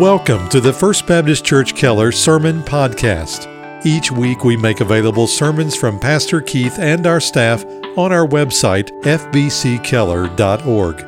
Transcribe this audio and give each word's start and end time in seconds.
Welcome 0.00 0.48
to 0.48 0.58
the 0.58 0.72
First 0.72 1.06
Baptist 1.06 1.44
Church 1.44 1.74
Keller 1.74 2.12
Sermon 2.12 2.62
Podcast. 2.62 3.46
Each 3.84 4.10
week 4.10 4.42
we 4.42 4.56
make 4.56 4.80
available 4.80 5.26
sermons 5.26 5.76
from 5.76 6.00
Pastor 6.00 6.40
Keith 6.40 6.78
and 6.78 7.06
our 7.06 7.20
staff 7.20 7.62
on 7.98 8.10
our 8.10 8.26
website, 8.26 8.88
fbckeller.org. 9.02 11.00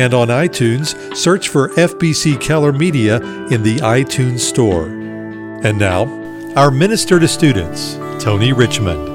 And 0.00 0.14
on 0.14 0.28
iTunes, 0.28 1.14
search 1.14 1.50
for 1.50 1.68
FBC 1.74 2.40
Keller 2.40 2.72
Media 2.72 3.16
in 3.48 3.62
the 3.62 3.76
iTunes 3.80 4.40
Store. 4.40 4.86
And 4.86 5.78
now, 5.78 6.06
our 6.56 6.70
minister 6.70 7.20
to 7.20 7.28
students, 7.28 7.96
Tony 8.24 8.54
Richmond. 8.54 9.06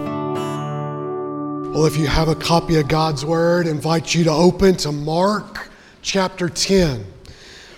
Well, 1.74 1.88
if 1.88 1.98
you 1.98 2.06
have 2.06 2.28
a 2.28 2.36
copy 2.36 2.76
of 2.76 2.88
God's 2.88 3.26
Word, 3.26 3.66
I 3.66 3.72
invite 3.72 4.14
you 4.14 4.24
to 4.26 4.32
open 4.32 4.76
to 4.78 4.92
Mark 4.92 5.72
chapter 6.04 6.48
10. 6.48 7.15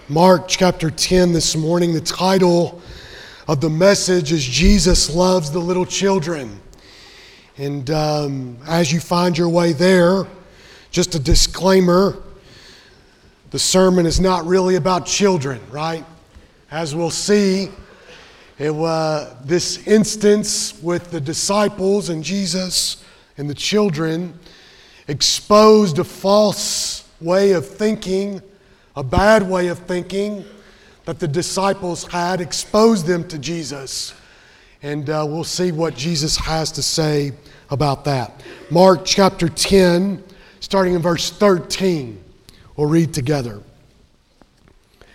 Mark 0.09 0.47
chapter 0.47 0.89
10 0.89 1.34
this 1.34 1.53
morning. 1.53 1.91
The 1.91 1.99
title 1.99 2.81
of 3.45 3.59
the 3.59 3.70
message 3.70 4.31
is 4.31 4.41
Jesus 4.41 5.13
Loves 5.13 5.52
the 5.52 5.59
Little 5.59 5.85
Children. 5.85 6.61
And 7.57 7.89
um, 7.89 8.57
as 8.65 8.89
you 8.93 9.01
find 9.01 9.38
your 9.38 9.49
way 9.49 9.73
there, 9.73 10.25
just 10.91 11.15
a 11.15 11.20
disclaimer 11.20 12.23
the 13.49 13.59
sermon 13.59 14.05
is 14.05 14.21
not 14.21 14.45
really 14.45 14.75
about 14.75 15.05
children, 15.05 15.59
right? 15.70 16.05
As 16.71 16.95
we'll 16.95 17.12
see, 17.12 17.67
it, 18.59 18.71
uh, 18.71 19.34
this 19.43 19.85
instance 19.87 20.81
with 20.81 21.12
the 21.12 21.20
disciples 21.20 22.07
and 22.07 22.23
Jesus 22.23 23.03
and 23.37 23.49
the 23.49 23.53
children 23.53 24.39
exposed 25.09 25.99
a 25.99 26.05
false 26.05 27.05
way 27.20 27.51
of 27.51 27.67
thinking 27.67 28.41
a 28.97 29.03
bad 29.03 29.47
way 29.47 29.67
of 29.67 29.77
thinking 29.77 30.43
that 31.05 31.19
the 31.19 31.27
disciples 31.27 32.03
had, 32.05 32.41
exposed 32.41 33.05
them 33.05 33.27
to 33.27 33.37
Jesus. 33.37 34.15
And 34.81 35.07
uh, 35.07 35.23
we'll 35.29 35.43
see 35.43 35.71
what 35.71 35.95
Jesus 35.95 36.35
has 36.35 36.71
to 36.71 36.81
say 36.81 37.34
about 37.70 38.05
that. 38.05 38.41
Mark 38.71 39.05
chapter 39.05 39.49
10, 39.49 40.23
starting 40.62 40.95
in 40.95 41.01
verse 41.04 41.29
13. 41.29 42.23
We'll 42.76 42.89
read 42.89 43.13
together. 43.13 43.62
It 44.99 45.05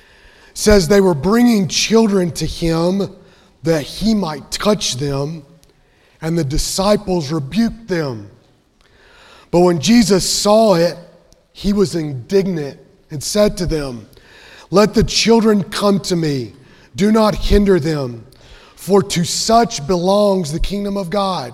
says, 0.55 0.86
They 0.86 1.00
were 1.00 1.12
bringing 1.12 1.67
children 1.67 2.30
to 2.34 2.46
him 2.46 3.17
that 3.64 3.83
he 3.83 4.14
might 4.14 4.48
touch 4.52 4.94
them, 4.94 5.44
and 6.20 6.39
the 6.39 6.44
disciples 6.44 7.33
rebuked 7.33 7.89
them. 7.89 8.30
But 9.50 9.61
when 9.61 9.80
Jesus 9.80 10.28
saw 10.33 10.77
it, 10.77 10.96
he 11.52 11.72
was 11.72 11.96
indignant 11.96 12.78
and 13.12 13.22
said 13.22 13.58
to 13.58 13.66
them, 13.66 14.08
Let 14.70 14.94
the 14.94 15.05
children 15.05 15.62
come 15.62 16.00
to 16.00 16.16
me, 16.16 16.55
do 16.96 17.12
not 17.12 17.34
hinder 17.34 17.78
them, 17.78 18.27
for 18.74 19.02
to 19.02 19.24
such 19.24 19.86
belongs 19.86 20.50
the 20.50 20.58
kingdom 20.58 20.96
of 20.96 21.10
God. 21.10 21.52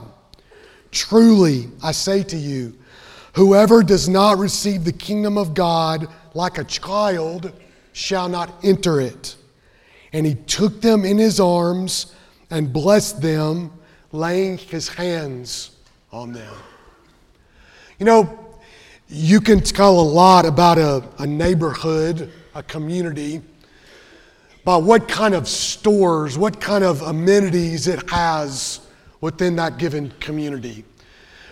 Truly, 0.92 1.68
I 1.82 1.92
say 1.92 2.22
to 2.22 2.36
you, 2.36 2.74
whoever 3.34 3.82
does 3.82 4.08
not 4.08 4.38
receive 4.38 4.84
the 4.84 4.92
kingdom 4.92 5.36
of 5.36 5.52
God 5.52 6.06
like 6.32 6.58
a 6.58 6.64
child 6.64 7.52
shall 7.92 8.28
not 8.28 8.64
enter 8.64 9.00
it. 9.00 9.34
And 10.12 10.24
he 10.24 10.36
took 10.36 10.80
them 10.80 11.04
in 11.04 11.18
his 11.18 11.40
arms 11.40 12.14
and 12.50 12.72
blessed 12.72 13.20
them, 13.20 13.72
laying 14.12 14.56
his 14.56 14.88
hands 14.88 15.72
on 16.12 16.32
them. 16.32 16.54
You 17.98 18.06
know, 18.06 18.47
you 19.08 19.40
can 19.40 19.60
tell 19.60 19.98
a 19.98 20.02
lot 20.02 20.44
about 20.44 20.78
a, 20.78 21.02
a 21.18 21.26
neighborhood, 21.26 22.30
a 22.54 22.62
community, 22.62 23.40
about 24.62 24.82
what 24.82 25.08
kind 25.08 25.34
of 25.34 25.48
stores, 25.48 26.36
what 26.36 26.60
kind 26.60 26.84
of 26.84 27.00
amenities 27.02 27.86
it 27.86 28.08
has 28.10 28.80
within 29.22 29.56
that 29.56 29.78
given 29.78 30.10
community. 30.20 30.84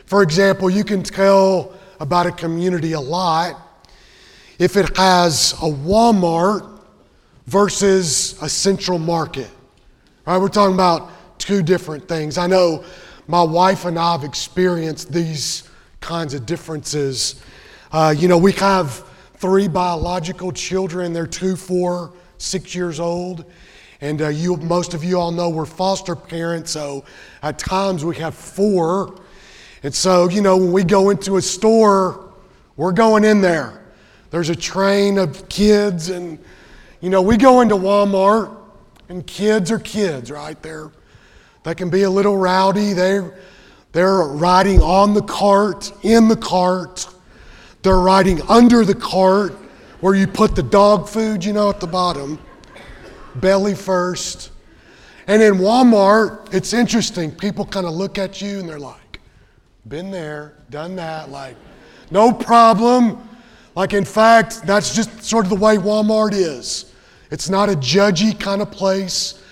For 0.05 0.23
example, 0.23 0.69
you 0.69 0.85
can 0.85 1.03
tell 1.03 1.73
about 1.99 2.27
a 2.27 2.33
community 2.33 2.93
a 2.93 3.01
lot 3.01 3.57
if 4.59 4.77
it 4.77 4.95
has 4.97 5.53
a 5.55 5.67
Walmart 5.67 6.79
versus 7.47 8.41
a 8.43 8.49
central 8.49 8.99
market. 8.99 9.51
Right? 10.27 10.37
We're 10.37 10.49
talking 10.49 10.75
about 10.75 11.39
two 11.39 11.63
different 11.63 12.07
things. 12.07 12.37
I 12.37 12.47
know 12.47 12.85
my 13.29 13.43
wife 13.43 13.87
and 13.87 13.99
I 13.99 14.13
have 14.13 14.25
experienced 14.25 15.11
these 15.11 15.66
kinds 16.07 16.35
of 16.35 16.47
differences. 16.47 17.43
Uh, 17.91 18.15
you 18.17 18.29
know, 18.29 18.39
we 18.39 18.53
have 18.53 19.05
three 19.35 19.67
biological 19.67 20.53
children. 20.53 21.13
They're 21.13 21.27
two, 21.27 21.57
four, 21.57 22.13
six 22.39 22.77
years 22.77 23.01
old. 23.01 23.45
And 24.01 24.23
uh, 24.23 24.29
you, 24.29 24.57
most 24.59 24.95
of 24.95 25.03
you 25.03 25.19
all 25.19 25.33
know 25.33 25.49
we're 25.49 25.67
foster 25.67 26.15
parents, 26.15 26.71
so 26.71 27.05
at 27.43 27.59
times 27.59 28.05
we 28.05 28.15
have 28.17 28.35
four. 28.35 29.21
And 29.83 29.93
so, 29.93 30.29
you 30.29 30.43
know, 30.43 30.57
when 30.57 30.71
we 30.71 30.85
go 30.85 31.11
into 31.11 31.39
a 31.39 31.43
store, 31.43 32.33
we're 32.77 32.93
going 32.93 33.25
in 33.25 33.41
there. 33.41 33.83
There's 34.31 34.51
a 34.51 34.57
train 34.57 35.19
of 35.19 35.49
kids, 35.49 36.11
and, 36.11 36.39
you 37.01 37.11
know, 37.11 37.23
we 37.23 37.37
go 37.37 37.63
into 37.63 37.75
Walmart, 37.75 38.57
and 39.09 39.27
kids 39.27 39.73
are 39.73 39.81
kids, 39.81 40.31
right? 40.31 40.61
They're, 40.63 40.93
they 41.65 41.75
can 41.75 41.91
be 41.91 42.03
a 42.03 42.11
little 42.11 42.37
rowdy. 42.37 42.93
They're, 42.93 43.35
they're 43.97 44.19
riding 44.19 44.83
on 44.83 45.15
the 45.15 45.23
cart, 45.23 45.91
in 46.03 46.29
the 46.29 46.37
cart. 46.37 47.09
They're 47.81 47.99
riding 47.99 48.43
under 48.43 48.85
the 48.85 48.95
cart 48.95 49.55
where 50.01 50.15
you 50.15 50.27
put 50.27 50.55
the 50.55 50.63
dog 50.63 51.09
food, 51.09 51.43
you 51.43 51.55
know, 51.55 51.71
at 51.71 51.81
the 51.81 51.87
bottom, 51.87 52.39
belly 53.37 53.75
first. 53.75 54.51
And 55.27 55.41
in 55.43 55.55
Walmart, 55.55 56.53
it's 56.53 56.75
interesting. 56.75 57.33
People 57.33 57.65
kind 57.65 57.87
of 57.87 57.95
look 57.95 58.19
at 58.19 58.43
you 58.43 58.59
and 58.59 58.69
they're 58.69 58.79
like, 58.79 59.19
been 59.89 60.11
there, 60.11 60.53
done 60.69 60.95
that, 60.97 61.31
like, 61.31 61.57
no 62.11 62.35
problem. 62.35 63.27
Like, 63.75 63.95
in 63.95 64.05
fact, 64.05 64.61
that's 64.67 64.95
just 64.95 65.23
sort 65.25 65.47
of 65.47 65.49
the 65.49 65.57
way 65.57 65.79
Walmart 65.79 66.35
is. 66.35 66.93
It's 67.31 67.49
not 67.49 67.71
a 67.71 67.75
judgy 67.75 68.39
kind 68.39 68.61
of 68.61 68.71
place. 68.71 69.43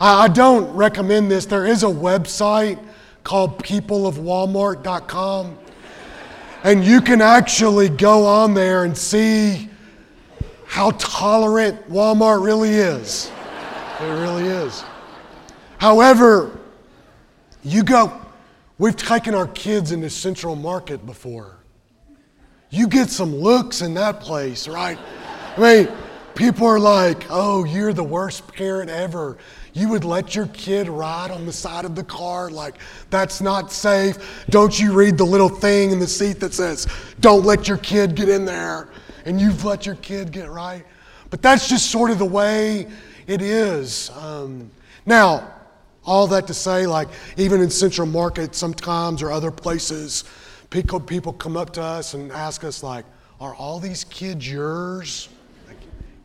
I, 0.00 0.26
I 0.26 0.28
don't 0.28 0.72
recommend 0.72 1.32
this. 1.32 1.46
There 1.46 1.66
is 1.66 1.82
a 1.82 1.86
website 1.86 2.78
called 3.24 3.62
peopleofwalmart.com. 3.62 5.58
And 6.64 6.84
you 6.84 7.00
can 7.00 7.20
actually 7.20 7.88
go 7.88 8.24
on 8.24 8.54
there 8.54 8.84
and 8.84 8.96
see 8.96 9.68
how 10.66 10.92
tolerant 10.92 11.90
Walmart 11.90 12.44
really 12.44 12.70
is. 12.70 13.30
It 14.00 14.04
really 14.04 14.46
is. 14.46 14.82
However, 15.78 16.58
you 17.64 17.82
go, 17.82 18.12
we've 18.78 18.96
taken 18.96 19.34
our 19.34 19.48
kids 19.48 19.92
into 19.92 20.08
Central 20.08 20.56
Market 20.56 21.04
before. 21.04 21.56
You 22.70 22.88
get 22.88 23.10
some 23.10 23.34
looks 23.36 23.82
in 23.82 23.94
that 23.94 24.20
place, 24.20 24.66
right? 24.66 24.98
I 25.56 25.60
mean, 25.60 25.88
people 26.34 26.66
are 26.66 26.80
like, 26.80 27.26
oh, 27.28 27.64
you're 27.64 27.92
the 27.92 28.02
worst 28.02 28.48
parent 28.48 28.90
ever. 28.90 29.36
You 29.74 29.88
would 29.88 30.04
let 30.04 30.34
your 30.34 30.48
kid 30.48 30.88
ride 30.88 31.30
on 31.30 31.46
the 31.46 31.52
side 31.52 31.84
of 31.84 31.94
the 31.94 32.04
car 32.04 32.50
like 32.50 32.74
that's 33.08 33.40
not 33.40 33.72
safe. 33.72 34.44
Don't 34.50 34.78
you 34.78 34.92
read 34.92 35.16
the 35.16 35.24
little 35.24 35.48
thing 35.48 35.92
in 35.92 35.98
the 35.98 36.06
seat 36.06 36.40
that 36.40 36.52
says, 36.52 36.86
don't 37.20 37.44
let 37.44 37.68
your 37.68 37.78
kid 37.78 38.14
get 38.14 38.28
in 38.28 38.44
there? 38.44 38.88
And 39.24 39.40
you've 39.40 39.64
let 39.64 39.86
your 39.86 39.94
kid 39.96 40.30
get 40.30 40.50
right. 40.50 40.84
But 41.30 41.40
that's 41.40 41.68
just 41.68 41.90
sort 41.90 42.10
of 42.10 42.18
the 42.18 42.26
way 42.26 42.86
it 43.26 43.40
is. 43.40 44.10
Um, 44.10 44.70
now, 45.06 45.54
all 46.04 46.26
that 46.26 46.46
to 46.48 46.54
say, 46.54 46.86
like 46.86 47.08
even 47.36 47.62
in 47.62 47.70
Central 47.70 48.06
Market 48.06 48.54
sometimes 48.54 49.22
or 49.22 49.32
other 49.32 49.50
places, 49.50 50.24
people, 50.68 51.00
people 51.00 51.32
come 51.32 51.56
up 51.56 51.72
to 51.74 51.82
us 51.82 52.12
and 52.12 52.30
ask 52.32 52.64
us 52.64 52.82
like, 52.82 53.06
are 53.40 53.54
all 53.54 53.80
these 53.80 54.04
kids 54.04 54.50
yours? 54.50 55.28
Like, 55.66 55.78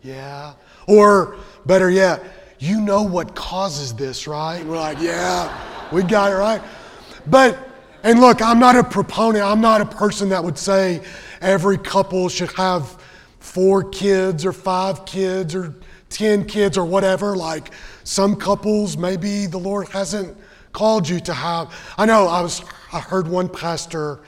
yeah. 0.04 0.54
Or 0.88 1.38
better 1.66 1.90
yet, 1.90 2.24
you 2.60 2.82
know 2.82 3.04
what 3.04 3.36
causes 3.36 3.94
this, 3.94 4.28
right? 4.28 4.66
we're 4.66 4.78
like, 4.78 5.00
yeah, 5.00 5.90
we 5.92 6.04
got 6.04 6.32
it 6.32 6.36
right. 6.36 6.62
But, 7.28 7.58
and 8.04 8.20
look, 8.20 8.42
I'm 8.42 8.60
not 8.60 8.76
a 8.76 8.84
proponent, 8.84 9.44
I'm 9.44 9.62
not 9.62 9.82
a 9.82 9.86
person 9.86 10.30
that 10.30 10.44
would 10.44 10.58
say 10.58 11.02
every 11.42 11.78
couple 11.78 12.30
should 12.30 12.52
have 12.54 12.98
four 13.40 13.84
kids 13.90 14.46
or 14.46 14.54
five 14.54 15.06
kids 15.06 15.56
or 15.56 15.76
10 16.10 16.46
kids 16.46 16.78
or 16.78 16.86
whatever. 16.86 17.36
Like 17.36 17.72
some 18.04 18.36
couples, 18.36 18.98
maybe 18.98 19.46
the 19.46 19.58
Lord 19.58 19.90
hasn't 19.90 20.38
called 20.74 21.08
you 21.08 21.20
to 21.22 21.34
have. 21.34 21.74
I 21.98 22.06
know 22.06 22.28
I 22.28 22.42
was, 22.42 22.64
I 22.92 23.00
heard 23.00 23.28
one 23.28 23.50
pastor 23.50 24.20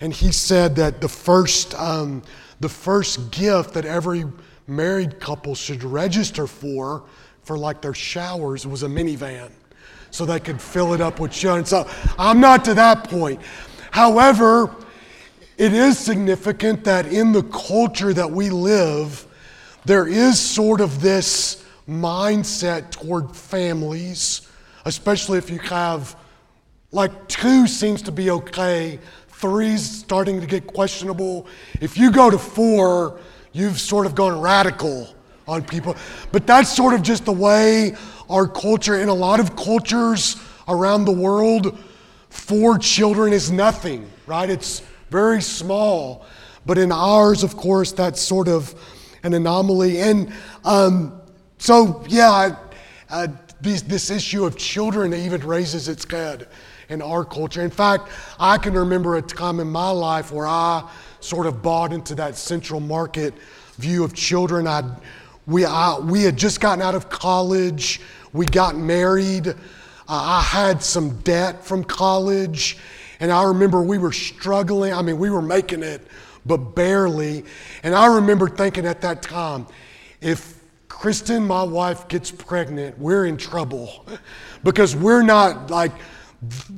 and 0.00 0.12
he 0.12 0.32
said 0.32 0.74
that 0.76 1.00
the 1.00 1.08
first, 1.08 1.74
um, 1.76 2.22
the 2.60 2.68
first 2.68 3.30
gift 3.30 3.74
that 3.74 3.84
every 3.84 4.24
married 4.66 5.20
couple 5.20 5.54
should 5.54 5.84
register 5.84 6.46
for 6.46 7.04
for 7.44 7.58
like 7.58 7.80
their 7.80 7.94
showers 7.94 8.66
was 8.66 8.82
a 8.82 8.88
minivan 8.88 9.50
so 10.10 10.26
they 10.26 10.38
could 10.38 10.60
fill 10.60 10.92
it 10.92 11.00
up 11.00 11.18
with 11.18 11.32
children. 11.32 11.64
So 11.64 11.88
I'm 12.18 12.40
not 12.40 12.64
to 12.66 12.74
that 12.74 13.04
point. 13.04 13.40
However, 13.90 14.74
it 15.56 15.72
is 15.72 15.98
significant 15.98 16.84
that 16.84 17.06
in 17.06 17.32
the 17.32 17.42
culture 17.44 18.12
that 18.12 18.30
we 18.30 18.50
live, 18.50 19.26
there 19.84 20.06
is 20.06 20.38
sort 20.38 20.80
of 20.80 21.00
this 21.00 21.64
mindset 21.88 22.90
toward 22.90 23.34
families, 23.34 24.48
especially 24.84 25.38
if 25.38 25.50
you 25.50 25.58
have 25.60 26.16
like 26.92 27.26
two 27.26 27.66
seems 27.66 28.02
to 28.02 28.12
be 28.12 28.30
okay, 28.30 29.00
three's 29.28 29.82
starting 29.82 30.40
to 30.40 30.46
get 30.46 30.66
questionable. 30.66 31.46
If 31.80 31.96
you 31.96 32.12
go 32.12 32.30
to 32.30 32.38
four, 32.38 33.18
you've 33.52 33.80
sort 33.80 34.04
of 34.04 34.14
gone 34.14 34.40
radical 34.40 35.08
on 35.46 35.62
people. 35.62 35.96
But 36.30 36.46
that's 36.46 36.74
sort 36.74 36.94
of 36.94 37.02
just 37.02 37.24
the 37.24 37.32
way 37.32 37.94
our 38.28 38.46
culture, 38.46 39.00
in 39.00 39.08
a 39.08 39.14
lot 39.14 39.40
of 39.40 39.56
cultures 39.56 40.36
around 40.68 41.04
the 41.04 41.12
world, 41.12 41.78
four 42.30 42.78
children 42.78 43.32
is 43.32 43.50
nothing, 43.50 44.10
right? 44.26 44.48
It's 44.48 44.82
very 45.10 45.42
small. 45.42 46.24
But 46.64 46.78
in 46.78 46.92
ours, 46.92 47.42
of 47.42 47.56
course, 47.56 47.92
that's 47.92 48.20
sort 48.20 48.48
of 48.48 48.74
an 49.22 49.34
anomaly. 49.34 50.00
And 50.00 50.32
um, 50.64 51.20
so, 51.58 52.04
yeah, 52.08 52.56
uh, 53.10 53.28
this, 53.60 53.82
this 53.82 54.10
issue 54.10 54.44
of 54.44 54.56
children 54.56 55.12
even 55.12 55.40
raises 55.46 55.88
its 55.88 56.10
head 56.10 56.48
in 56.88 57.02
our 57.02 57.24
culture. 57.24 57.62
In 57.62 57.70
fact, 57.70 58.08
I 58.38 58.58
can 58.58 58.74
remember 58.74 59.16
a 59.16 59.22
time 59.22 59.60
in 59.60 59.68
my 59.68 59.90
life 59.90 60.32
where 60.32 60.46
I 60.46 60.88
sort 61.20 61.46
of 61.46 61.62
bought 61.62 61.92
into 61.92 62.14
that 62.16 62.36
central 62.36 62.80
market 62.80 63.34
view 63.78 64.04
of 64.04 64.14
children. 64.14 64.66
I, 64.66 64.82
we, 65.46 65.64
I, 65.64 65.98
we 65.98 66.22
had 66.22 66.36
just 66.36 66.60
gotten 66.60 66.82
out 66.82 66.94
of 66.94 67.08
college, 67.08 68.00
we 68.32 68.46
got 68.46 68.76
married. 68.76 69.48
Uh, 69.48 69.54
I 70.08 70.40
had 70.40 70.82
some 70.82 71.18
debt 71.20 71.64
from 71.64 71.84
college, 71.84 72.78
and 73.20 73.30
I 73.32 73.44
remember 73.44 73.82
we 73.82 73.98
were 73.98 74.12
struggling. 74.12 74.92
I 74.92 75.02
mean, 75.02 75.18
we 75.18 75.30
were 75.30 75.42
making 75.42 75.82
it, 75.82 76.06
but 76.46 76.58
barely. 76.58 77.44
And 77.82 77.94
I 77.94 78.06
remember 78.06 78.48
thinking 78.48 78.86
at 78.86 79.00
that 79.02 79.22
time, 79.22 79.66
if 80.20 80.60
Kristen, 80.88 81.46
my 81.46 81.62
wife, 81.62 82.06
gets 82.08 82.30
pregnant, 82.30 82.98
we're 82.98 83.26
in 83.26 83.36
trouble 83.36 84.06
because 84.64 84.94
we're 84.94 85.22
not 85.22 85.70
like, 85.70 85.92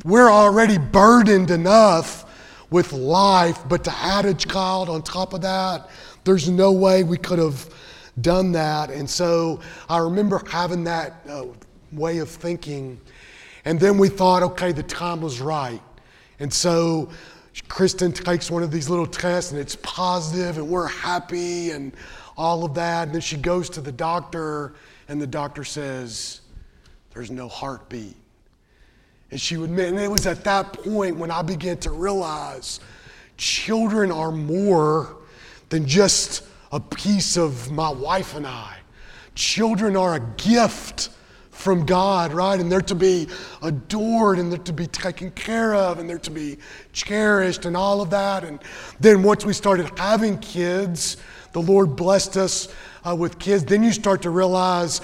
we're 0.05 0.31
already 0.31 0.79
burdened 0.79 1.51
enough 1.51 2.25
with 2.71 2.93
life, 2.93 3.59
but 3.69 3.85
to 3.85 3.95
add 3.95 4.25
a 4.25 4.35
child 4.35 4.89
on 4.89 5.03
top 5.03 5.35
of 5.35 5.43
that, 5.43 5.89
there's 6.25 6.49
no 6.49 6.73
way 6.73 7.05
we 7.05 7.19
could 7.19 7.39
have 7.39 7.69
done 8.21 8.53
that. 8.53 8.91
And 8.91 9.09
so 9.09 9.61
I 9.89 9.99
remember 9.99 10.43
having 10.49 10.85
that 10.85 11.25
uh, 11.29 11.47
way 11.93 12.19
of 12.19 12.29
thinking. 12.29 13.01
And 13.65 13.79
then 13.81 13.99
we 13.99 14.09
thought, 14.09 14.43
okay, 14.43 14.73
the 14.73 14.83
time 14.83 15.21
was 15.21 15.41
right. 15.41 15.83
And 16.39 16.53
so 16.53 17.11
Kristen 17.69 18.13
takes 18.13 18.51
one 18.51 18.63
of 18.63 18.71
these 18.71 18.89
little 18.89 19.07
tests 19.07 19.53
and 19.53 19.61
it's 19.61 19.77
positive 19.77 20.59
and 20.59 20.69
we're 20.69 20.89
happy 20.89 21.71
and 21.71 21.93
all 22.37 22.65
of 22.65 22.75
that. 22.75 23.09
And 23.09 23.15
then 23.15 23.21
she 23.21 23.37
goes 23.37 23.71
to 23.71 23.81
the 23.81 23.93
doctor 23.93 24.75
and 25.09 25.21
the 25.21 25.27
doctor 25.27 25.65
says, 25.65 26.41
there's 27.13 27.31
no 27.31 27.49
heartbeat. 27.49 28.17
And 29.31 29.41
she 29.41 29.57
would 29.57 29.71
admit, 29.71 29.89
and 29.89 29.99
it 29.99 30.11
was 30.11 30.27
at 30.27 30.45
that 30.45 30.73
point 30.73 31.17
when 31.17 31.31
I 31.31 31.43
began 31.43 31.77
to 31.79 31.91
realize 31.91 32.81
children 33.37 34.13
are 34.13 34.31
more 34.31 35.17
than 35.71 35.87
just 35.87 36.45
a 36.75 36.81
piece 36.81 37.37
of 37.37 37.71
my 37.71 37.89
wife 37.89 38.35
and 38.35 38.45
I. 38.45 38.77
Children 39.37 39.97
are 39.97 40.17
a 40.17 40.21
gift 40.37 41.11
from 41.53 41.87
God, 41.87 42.33
right? 42.33 42.59
And 42.59 42.71
they're 42.71 42.81
to 42.83 42.97
be 42.97 43.29
adored 43.63 44.41
and 44.41 44.51
they're 44.51 44.59
to 44.59 44.73
be 44.73 44.89
taken 44.89 45.31
care 45.31 45.73
of 45.73 46.01
and 46.01 46.11
they're 46.11 46.19
to 46.19 46.33
be 46.33 46.59
cherished 46.93 47.65
and 47.65 47.77
all 47.77 48.03
of 48.03 48.11
that. 48.11 48.43
And 48.43 48.59
then 48.99 49.23
once 49.23 49.45
we 49.45 49.53
started 49.53 49.89
having 49.97 50.37
kids, 50.39 51.17
the 51.53 51.63
Lord 51.63 51.95
blessed 51.95 52.37
us 52.37 52.75
uh, 53.09 53.15
with 53.15 53.39
kids. 53.39 53.65
Then 53.65 53.85
you 53.85 53.93
start 53.93 54.23
to 54.23 54.31
realize, 54.31 55.01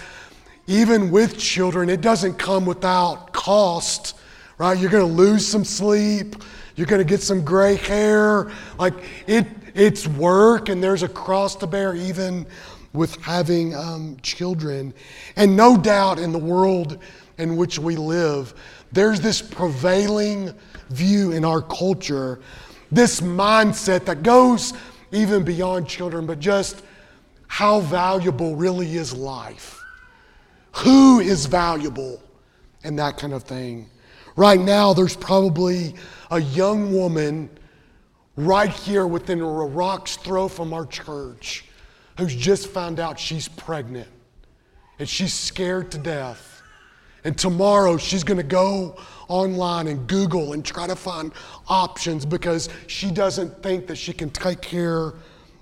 even 0.66 1.12
with 1.12 1.38
children, 1.38 1.88
it 1.88 2.00
doesn't 2.00 2.34
come 2.34 2.66
without 2.66 3.32
cost 3.32 4.16
right? 4.60 4.78
You're 4.78 4.90
going 4.90 5.06
to 5.06 5.12
lose 5.12 5.46
some 5.46 5.64
sleep. 5.64 6.36
You're 6.76 6.86
going 6.86 7.00
to 7.00 7.04
get 7.04 7.22
some 7.22 7.42
gray 7.42 7.76
hair. 7.76 8.52
Like 8.78 8.92
it, 9.26 9.46
it's 9.80 10.06
work, 10.06 10.68
and 10.68 10.82
there's 10.82 11.02
a 11.02 11.08
cross 11.08 11.56
to 11.56 11.66
bear 11.66 11.94
even 11.94 12.46
with 12.92 13.16
having 13.22 13.74
um, 13.74 14.18
children. 14.20 14.92
And 15.36 15.56
no 15.56 15.78
doubt 15.78 16.18
in 16.18 16.32
the 16.32 16.38
world 16.38 16.98
in 17.38 17.56
which 17.56 17.78
we 17.78 17.96
live, 17.96 18.52
there's 18.92 19.22
this 19.22 19.40
prevailing 19.40 20.52
view 20.90 21.32
in 21.32 21.46
our 21.46 21.62
culture, 21.62 22.40
this 22.92 23.22
mindset 23.22 24.04
that 24.04 24.22
goes 24.22 24.74
even 25.12 25.44
beyond 25.44 25.88
children, 25.88 26.26
but 26.26 26.40
just 26.40 26.82
how 27.46 27.80
valuable 27.80 28.56
really 28.56 28.96
is 28.96 29.14
life. 29.14 29.82
Who 30.72 31.20
is 31.20 31.46
valuable 31.46 32.22
and 32.84 32.98
that 32.98 33.16
kind 33.16 33.32
of 33.32 33.44
thing. 33.44 33.88
Right 34.36 34.60
now, 34.60 34.92
there's 34.92 35.16
probably 35.16 35.94
a 36.30 36.40
young 36.40 36.92
woman 36.92 37.48
right 38.46 38.70
here 38.70 39.06
within 39.06 39.40
a 39.40 39.44
rock's 39.44 40.16
throw 40.16 40.48
from 40.48 40.72
our 40.72 40.86
church 40.86 41.64
who's 42.18 42.34
just 42.34 42.68
found 42.68 43.00
out 43.00 43.18
she's 43.18 43.48
pregnant 43.48 44.08
and 44.98 45.08
she's 45.08 45.32
scared 45.32 45.90
to 45.92 45.98
death. 45.98 46.62
And 47.24 47.36
tomorrow 47.36 47.96
she's 47.96 48.24
going 48.24 48.38
to 48.38 48.42
go 48.42 48.96
online 49.28 49.88
and 49.88 50.06
Google 50.06 50.52
and 50.52 50.64
try 50.64 50.86
to 50.86 50.96
find 50.96 51.32
options 51.68 52.24
because 52.24 52.68
she 52.86 53.10
doesn't 53.10 53.62
think 53.62 53.86
that 53.86 53.96
she 53.96 54.12
can 54.12 54.30
take 54.30 54.60
care 54.60 55.14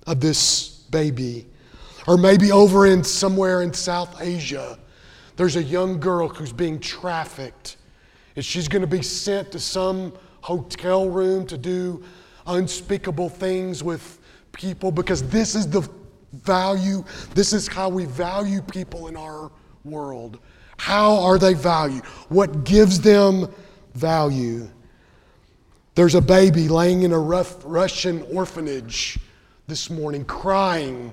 of 0.07 0.21
this 0.21 0.69
baby. 0.91 1.47
Or 2.07 2.17
maybe 2.17 2.53
over 2.53 2.87
in 2.87 3.05
somewhere 3.05 3.63
in 3.63 3.73
South 3.73 4.21
Asia, 4.23 4.79
there's 5.37 5.57
a 5.57 5.63
young 5.63 6.01
girl 6.01 6.29
who's 6.29 6.53
being 6.53 6.81
trafficked 6.81 7.77
and 8.39 8.45
she's 8.45 8.69
going 8.69 8.83
to 8.83 8.89
be 8.89 9.03
sent 9.03 9.51
to 9.51 9.59
some 9.59 10.13
hotel 10.43 11.11
room 11.11 11.45
to 11.47 11.59
do 11.59 12.03
unspeakable 12.49 13.29
things 13.29 13.85
with 13.85 14.19
people 14.53 14.91
because 14.91 15.23
this 15.29 15.55
is 15.55 15.69
the 15.69 15.89
value, 16.33 17.05
this 17.35 17.53
is 17.53 17.69
how 17.69 17.89
we 17.89 18.05
value 18.07 18.61
people 18.63 19.09
in 19.09 19.17
our 19.17 19.51
world. 19.85 20.39
How 20.79 21.17
are 21.21 21.39
they 21.39 21.55
valued? 21.55 22.05
What 22.29 22.65
gives 22.65 23.01
them 23.01 23.53
value? 23.95 24.69
There's 25.95 26.15
a 26.15 26.21
baby 26.21 26.69
laying 26.69 27.03
in 27.03 27.13
a 27.13 27.19
rough 27.19 27.57
Russian 27.65 28.23
orphanage 28.33 29.19
this 29.67 29.91
morning 29.91 30.25
crying 30.25 31.13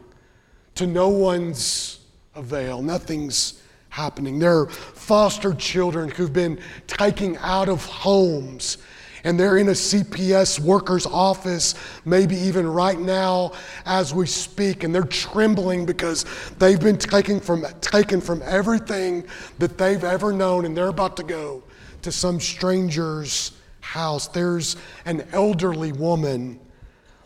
to 0.76 0.86
no 0.86 1.10
one's 1.10 2.00
avail. 2.36 2.82
Nothing's 2.82 3.62
happening. 3.90 4.38
There 4.40 4.60
are 4.60 4.70
foster 4.70 5.54
children 5.54 6.10
who've 6.10 6.32
been 6.32 6.60
taken 6.86 7.38
out 7.40 7.70
of 7.70 7.84
homes 7.86 8.78
and 9.26 9.40
they're 9.40 9.58
in 9.58 9.70
a 9.70 9.72
CPS 9.72 10.60
worker's 10.60 11.08
office, 11.08 11.74
maybe 12.06 12.36
even 12.38 12.68
right 12.68 13.00
now 13.00 13.54
as 13.86 14.14
we 14.14 14.28
speak, 14.28 14.84
and 14.84 14.94
they're 14.94 15.04
trembling 15.04 15.84
because 15.84 16.26
they've 16.60 16.80
been 16.80 16.98
taken 16.98 17.40
from, 17.40 17.66
taken 17.82 18.22
from 18.22 18.44
everything 18.46 19.26
that 19.58 19.80
they've 19.80 20.04
ever 20.04 20.32
known, 20.32 20.66
and 20.66 20.78
they're 20.78 20.90
about 20.90 21.18
to 21.18 21.24
go 21.24 21.64
to 22.04 22.12
some 22.12 22.40
stranger's 22.40 23.54
house. 23.82 24.28
There's 24.28 24.76
an 25.06 25.28
elderly 25.34 25.92
woman 25.92 26.60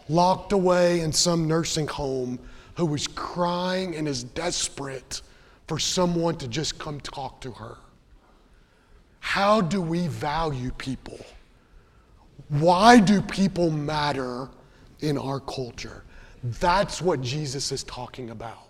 locked 0.07 0.53
away 0.53 1.01
in 1.01 1.11
some 1.11 1.49
nursing 1.49 1.87
home 1.87 2.39
who 2.75 2.95
is 2.95 3.07
crying 3.07 3.97
and 3.97 4.07
is 4.07 4.23
desperate 4.23 5.21
for 5.67 5.77
someone 5.77 6.37
to 6.37 6.47
just 6.47 6.79
come 6.79 7.01
talk 7.01 7.41
to 7.41 7.51
her. 7.51 7.75
How 9.19 9.59
do 9.59 9.81
we 9.81 10.07
value 10.07 10.71
people? 10.71 11.19
Why 12.49 12.99
do 12.99 13.21
people 13.21 13.69
matter 13.69 14.49
in 14.99 15.17
our 15.17 15.39
culture? 15.39 16.03
That's 16.43 17.01
what 17.01 17.21
Jesus 17.21 17.71
is 17.71 17.83
talking 17.83 18.31
about. 18.31 18.69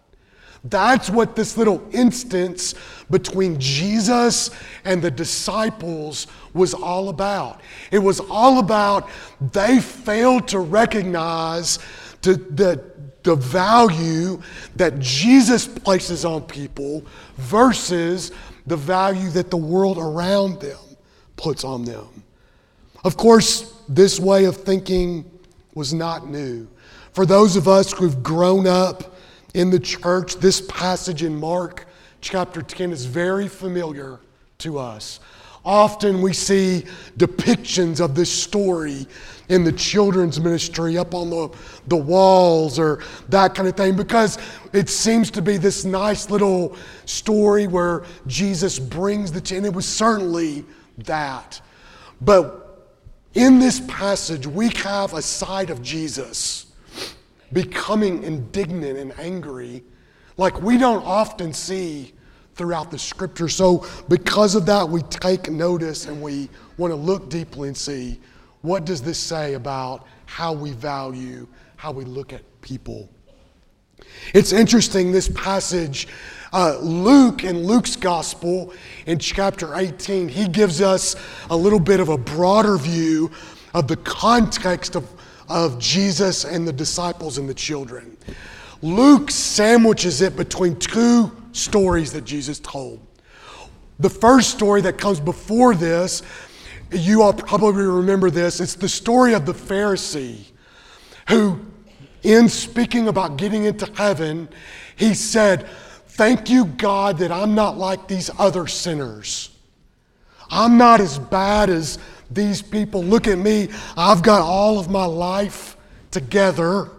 That's 0.66 1.10
what 1.10 1.38
this 1.38 1.56
little 1.56 1.82
instance 1.94 2.76
between 3.10 3.58
Jesus 3.60 4.52
and 4.84 5.02
the 5.02 5.10
disciples 5.10 6.28
was 6.54 6.74
all 6.74 7.08
about. 7.08 7.62
It 7.92 8.00
was 8.00 8.20
all 8.20 8.60
about 8.60 9.10
they 9.54 9.80
failed 9.80 10.50
to 10.50 10.60
recognize 10.60 11.80
that 12.24 13.24
the 13.24 13.36
value 13.36 14.42
that 14.76 15.00
Jesus 15.00 15.68
places 15.68 16.26
on 16.26 16.42
people 16.42 17.06
versus 17.38 18.32
the 18.68 18.76
value 18.76 19.30
that 19.30 19.50
the 19.50 19.58
world 19.58 19.98
around 19.98 20.60
them 20.60 20.80
puts 21.38 21.64
on 21.64 21.86
them. 21.86 22.24
Of 23.04 23.18
course, 23.18 23.74
this 23.88 24.20
way 24.20 24.46
of 24.46 24.58
thinking 24.58 25.30
was 25.74 25.94
not 25.94 26.28
new. 26.28 26.68
For 27.14 27.26
those 27.26 27.56
of 27.56 27.68
us 27.68 27.92
who've 27.92 28.22
grown 28.22 28.68
up 28.68 29.16
in 29.54 29.70
the 29.70 29.80
church, 29.80 30.36
this 30.36 30.62
passage 30.62 31.24
in 31.24 31.40
Mark 31.40 31.88
chapter 32.22 32.62
10 32.62 32.92
is 32.92 33.06
very 33.06 33.48
familiar 33.48 34.20
to 34.60 34.78
us. 34.78 35.20
often 35.66 36.22
we 36.22 36.34
see 36.34 36.86
depictions 37.18 38.00
of 38.00 38.16
this 38.16 38.32
story 38.32 39.06
in 39.50 39.64
the 39.64 39.72
children's 39.72 40.40
ministry 40.40 40.98
up 40.98 41.14
on 41.14 41.30
the, 41.30 41.50
the 41.88 41.98
walls 41.98 42.80
or 42.80 43.04
that 43.28 43.56
kind 43.56 43.68
of 43.68 43.76
thing 43.76 43.96
because 43.96 44.38
it 44.74 44.90
seems 44.90 45.30
to 45.30 45.42
be 45.42 45.58
this 45.58 45.84
nice 45.86 46.30
little 46.30 46.76
story 47.06 47.68
where 47.68 48.04
Jesus 48.28 48.80
brings 48.80 49.32
the, 49.32 49.42
ten. 49.42 49.66
it 49.66 49.74
was 49.74 49.88
certainly 49.88 50.66
that. 51.00 51.60
But 52.22 52.69
in 53.34 53.60
this 53.60 53.82
passage, 53.88 54.48
we 54.48 54.70
have 54.70 55.14
a 55.14 55.22
side 55.22 55.70
of 55.70 55.82
Jesus 55.82 56.68
becoming 57.54 58.24
indignant 58.24 58.98
and 58.98 59.18
angry 59.20 59.84
like 60.38 60.62
we 60.62 60.78
don't 60.78 61.04
often 61.06 61.54
see 61.54 62.14
throughout 62.56 62.92
the 62.92 63.00
scripture. 63.00 63.48
So, 63.48 63.86
because 64.08 64.56
of 64.56 64.66
that, 64.66 64.88
we 64.88 65.02
take 65.04 65.50
notice 65.50 66.08
and 66.08 66.22
we 66.22 66.50
want 66.78 66.92
to 66.92 66.96
look 66.96 67.30
deeply 67.30 67.68
and 67.68 67.78
see 67.78 68.20
what 68.62 68.86
does 68.86 69.02
this 69.02 69.20
say 69.20 69.54
about 69.54 70.06
how 70.26 70.54
we 70.54 70.72
value, 70.72 71.48
how 71.76 71.92
we 71.92 72.06
look 72.06 72.34
at 72.34 72.42
people. 72.62 73.10
It's 74.34 74.52
interesting, 74.52 75.12
this 75.12 75.30
passage, 75.30 76.08
uh, 76.52 76.78
Luke 76.82 77.44
in 77.44 77.64
Luke's 77.64 77.96
gospel 77.96 78.74
in 79.06 79.20
chapter 79.20 79.76
18, 79.76 80.30
he 80.30 80.48
gives 80.48 80.82
us 80.82 81.16
a 81.50 81.56
little 81.56 81.80
bit 81.80 82.00
of 82.00 82.10
a 82.10 82.18
broader 82.18 82.78
view 82.78 83.32
of 83.74 83.88
the 83.88 83.98
context 83.98 84.96
of, 84.96 85.08
of 85.48 85.80
Jesus 85.80 86.46
and 86.46 86.68
the 86.68 86.74
disciples 86.74 87.38
and 87.38 87.48
the 87.48 87.54
children. 87.54 88.18
Luke 88.82 89.30
sandwiches 89.30 90.22
it 90.22 90.36
between 90.36 90.76
two 90.78 91.32
stories 91.52 92.12
that 92.14 92.24
Jesus 92.24 92.60
told. 92.60 93.00
The 94.00 94.10
first 94.10 94.52
story 94.52 94.82
that 94.82 94.98
comes 94.98 95.20
before 95.20 95.76
this, 95.76 96.24
you 96.92 97.22
all 97.22 97.34
probably 97.34 97.84
remember 97.84 98.30
this, 98.30 98.60
it's 98.60 98.76
the 98.76 98.90
story 98.90 99.34
of 99.34 99.46
the 99.46 99.54
Pharisee 99.54 100.46
who, 101.28 101.60
in 102.24 102.50
speaking 102.50 103.08
about 103.08 103.38
getting 103.38 103.66
into 103.66 103.92
heaven, 103.94 104.50
he 104.96 105.14
said, 105.14 105.68
Thank 106.08 106.50
you, 106.50 106.66
God, 106.66 107.20
that 107.20 107.32
I'm 107.32 107.56
not 107.56 107.78
like 107.78 108.08
these 108.08 108.30
other 108.38 108.68
sinners. 108.68 109.52
I'm 110.50 110.78
not 110.78 111.00
as 111.00 111.18
bad 111.18 111.70
as 111.70 111.98
these 112.30 112.62
people. 112.62 113.04
Look 113.04 113.28
at 113.28 113.38
me. 113.38 113.70
I've 113.96 114.22
got 114.22 114.42
all 114.42 114.80
of 114.80 114.90
my 114.90 115.06
life 115.06 115.78
together 116.12 116.90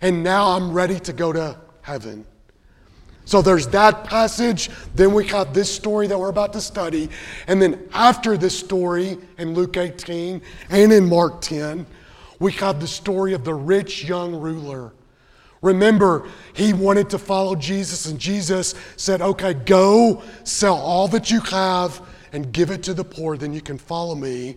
and 0.00 0.22
now 0.22 0.50
I'm 0.50 0.72
ready 0.72 0.98
to 1.00 1.12
go 1.12 1.32
to 1.32 1.56
heaven. 1.82 2.24
So 3.24 3.42
there's 3.42 3.66
that 3.68 4.04
passage. 4.04 4.70
Then 4.94 5.12
we 5.12 5.26
have 5.28 5.52
this 5.52 5.74
story 5.74 6.06
that 6.06 6.18
we're 6.18 6.30
about 6.30 6.52
to 6.54 6.60
study. 6.60 7.10
And 7.46 7.60
then 7.60 7.88
after 7.92 8.38
this 8.38 8.58
story 8.58 9.18
in 9.36 9.52
Luke 9.52 9.76
18 9.76 10.40
and 10.70 10.92
in 10.92 11.08
Mark 11.08 11.42
10, 11.42 11.84
we 12.38 12.52
have 12.52 12.80
the 12.80 12.86
story 12.86 13.32
of 13.32 13.44
the 13.44 13.54
rich 13.54 14.04
young 14.04 14.34
ruler. 14.34 14.92
Remember, 15.60 16.28
he 16.52 16.72
wanted 16.72 17.10
to 17.10 17.18
follow 17.18 17.56
Jesus, 17.56 18.06
and 18.06 18.18
Jesus 18.18 18.74
said, 18.96 19.20
Okay, 19.20 19.54
go 19.54 20.22
sell 20.44 20.76
all 20.76 21.08
that 21.08 21.30
you 21.30 21.40
have 21.40 22.00
and 22.32 22.52
give 22.52 22.70
it 22.70 22.82
to 22.84 22.94
the 22.94 23.04
poor, 23.04 23.36
then 23.36 23.52
you 23.52 23.60
can 23.60 23.78
follow 23.78 24.14
me. 24.14 24.56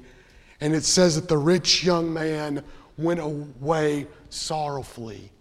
And 0.60 0.76
it 0.76 0.84
says 0.84 1.16
that 1.16 1.28
the 1.28 1.38
rich 1.38 1.84
young 1.84 2.14
man 2.14 2.64
went 2.98 3.20
away 3.20 4.08
sorrowfully. 4.30 5.32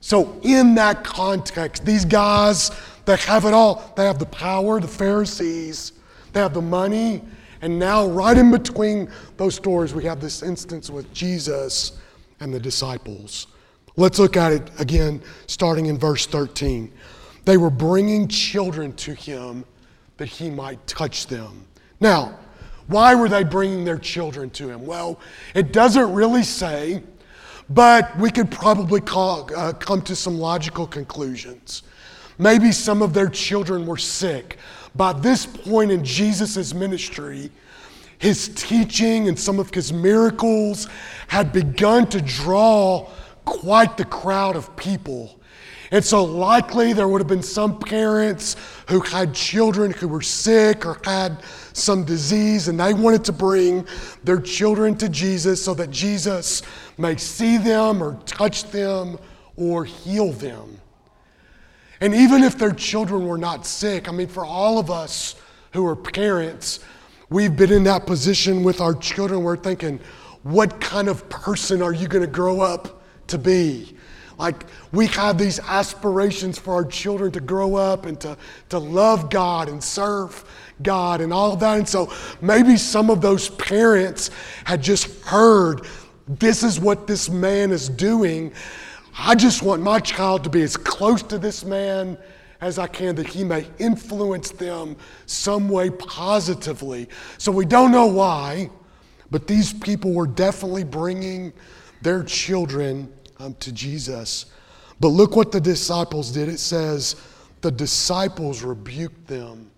So, 0.00 0.40
in 0.42 0.74
that 0.76 1.04
context, 1.04 1.84
these 1.84 2.04
guys 2.04 2.70
that 3.04 3.20
have 3.20 3.44
it 3.44 3.52
all, 3.52 3.92
they 3.96 4.04
have 4.04 4.18
the 4.18 4.26
power, 4.26 4.80
the 4.80 4.88
Pharisees, 4.88 5.92
they 6.32 6.40
have 6.40 6.54
the 6.54 6.62
money, 6.62 7.22
and 7.60 7.78
now, 7.78 8.06
right 8.06 8.36
in 8.36 8.50
between 8.50 9.10
those 9.36 9.54
stories, 9.54 9.94
we 9.94 10.04
have 10.04 10.20
this 10.20 10.42
instance 10.42 10.90
with 10.90 11.12
Jesus 11.12 11.98
and 12.40 12.52
the 12.52 12.60
disciples. 12.60 13.48
Let's 13.96 14.18
look 14.18 14.36
at 14.36 14.52
it 14.52 14.70
again, 14.78 15.20
starting 15.46 15.86
in 15.86 15.98
verse 15.98 16.26
13. 16.26 16.92
They 17.44 17.56
were 17.56 17.70
bringing 17.70 18.28
children 18.28 18.92
to 18.94 19.14
him 19.14 19.64
that 20.18 20.26
he 20.26 20.50
might 20.50 20.84
touch 20.86 21.26
them. 21.26 21.64
Now, 22.00 22.38
why 22.86 23.14
were 23.14 23.28
they 23.28 23.44
bringing 23.44 23.84
their 23.84 23.98
children 23.98 24.50
to 24.50 24.68
him? 24.68 24.86
Well, 24.86 25.20
it 25.54 25.72
doesn't 25.72 26.12
really 26.12 26.42
say, 26.42 27.02
but 27.68 28.16
we 28.18 28.30
could 28.30 28.50
probably 28.50 29.00
call, 29.00 29.50
uh, 29.54 29.72
come 29.72 30.00
to 30.02 30.16
some 30.16 30.38
logical 30.38 30.86
conclusions. 30.86 31.82
Maybe 32.38 32.72
some 32.72 33.02
of 33.02 33.14
their 33.14 33.28
children 33.28 33.84
were 33.84 33.96
sick. 33.96 34.58
By 34.98 35.12
this 35.12 35.46
point 35.46 35.92
in 35.92 36.04
Jesus' 36.04 36.74
ministry, 36.74 37.52
his 38.18 38.48
teaching 38.48 39.28
and 39.28 39.38
some 39.38 39.60
of 39.60 39.72
his 39.72 39.92
miracles 39.92 40.88
had 41.28 41.52
begun 41.52 42.08
to 42.08 42.20
draw 42.20 43.08
quite 43.44 43.96
the 43.96 44.04
crowd 44.04 44.56
of 44.56 44.74
people. 44.76 45.38
And 45.92 46.04
so, 46.04 46.24
likely, 46.24 46.92
there 46.92 47.06
would 47.06 47.20
have 47.20 47.28
been 47.28 47.44
some 47.44 47.78
parents 47.78 48.56
who 48.88 48.98
had 48.98 49.34
children 49.34 49.92
who 49.92 50.08
were 50.08 50.20
sick 50.20 50.84
or 50.84 51.00
had 51.04 51.44
some 51.72 52.02
disease, 52.02 52.66
and 52.66 52.80
they 52.80 52.92
wanted 52.92 53.24
to 53.26 53.32
bring 53.32 53.86
their 54.24 54.40
children 54.40 54.96
to 54.96 55.08
Jesus 55.08 55.64
so 55.64 55.74
that 55.74 55.92
Jesus 55.92 56.62
may 56.98 57.16
see 57.16 57.56
them 57.56 58.02
or 58.02 58.18
touch 58.26 58.64
them 58.64 59.16
or 59.56 59.84
heal 59.84 60.32
them. 60.32 60.80
And 62.00 62.14
even 62.14 62.44
if 62.44 62.56
their 62.58 62.72
children 62.72 63.26
were 63.26 63.38
not 63.38 63.66
sick, 63.66 64.08
I 64.08 64.12
mean, 64.12 64.28
for 64.28 64.44
all 64.44 64.78
of 64.78 64.90
us 64.90 65.34
who 65.72 65.86
are 65.86 65.96
parents, 65.96 66.80
we've 67.28 67.56
been 67.56 67.72
in 67.72 67.84
that 67.84 68.06
position 68.06 68.62
with 68.62 68.80
our 68.80 68.94
children. 68.94 69.42
We're 69.42 69.56
thinking, 69.56 70.00
what 70.42 70.80
kind 70.80 71.08
of 71.08 71.28
person 71.28 71.82
are 71.82 71.92
you 71.92 72.08
going 72.08 72.24
to 72.24 72.30
grow 72.30 72.60
up 72.60 73.02
to 73.28 73.38
be? 73.38 73.96
Like, 74.38 74.66
we 74.92 75.06
have 75.08 75.36
these 75.36 75.58
aspirations 75.58 76.58
for 76.58 76.72
our 76.74 76.84
children 76.84 77.32
to 77.32 77.40
grow 77.40 77.74
up 77.74 78.06
and 78.06 78.20
to, 78.20 78.36
to 78.68 78.78
love 78.78 79.30
God 79.30 79.68
and 79.68 79.82
serve 79.82 80.44
God 80.80 81.20
and 81.20 81.32
all 81.32 81.52
of 81.52 81.60
that. 81.60 81.78
And 81.78 81.88
so 81.88 82.12
maybe 82.40 82.76
some 82.76 83.10
of 83.10 83.20
those 83.20 83.48
parents 83.48 84.30
had 84.64 84.80
just 84.80 85.24
heard 85.24 85.86
this 86.28 86.62
is 86.62 86.78
what 86.78 87.08
this 87.08 87.28
man 87.28 87.72
is 87.72 87.88
doing. 87.88 88.52
I 89.20 89.34
just 89.34 89.62
want 89.62 89.82
my 89.82 89.98
child 89.98 90.44
to 90.44 90.50
be 90.50 90.62
as 90.62 90.76
close 90.76 91.22
to 91.24 91.38
this 91.38 91.64
man 91.64 92.16
as 92.60 92.78
I 92.78 92.86
can 92.86 93.16
that 93.16 93.26
he 93.26 93.42
may 93.42 93.66
influence 93.78 94.50
them 94.52 94.96
some 95.26 95.68
way 95.68 95.90
positively. 95.90 97.08
So 97.36 97.50
we 97.50 97.64
don't 97.66 97.90
know 97.90 98.06
why, 98.06 98.70
but 99.30 99.48
these 99.48 99.72
people 99.72 100.12
were 100.12 100.26
definitely 100.26 100.84
bringing 100.84 101.52
their 102.00 102.22
children 102.22 103.12
um, 103.40 103.54
to 103.54 103.72
Jesus. 103.72 104.46
But 105.00 105.08
look 105.08 105.34
what 105.34 105.50
the 105.50 105.60
disciples 105.60 106.30
did. 106.30 106.48
It 106.48 106.58
says, 106.58 107.16
the 107.60 107.70
disciples 107.72 108.62
rebuked 108.62 109.26
them. 109.26 109.70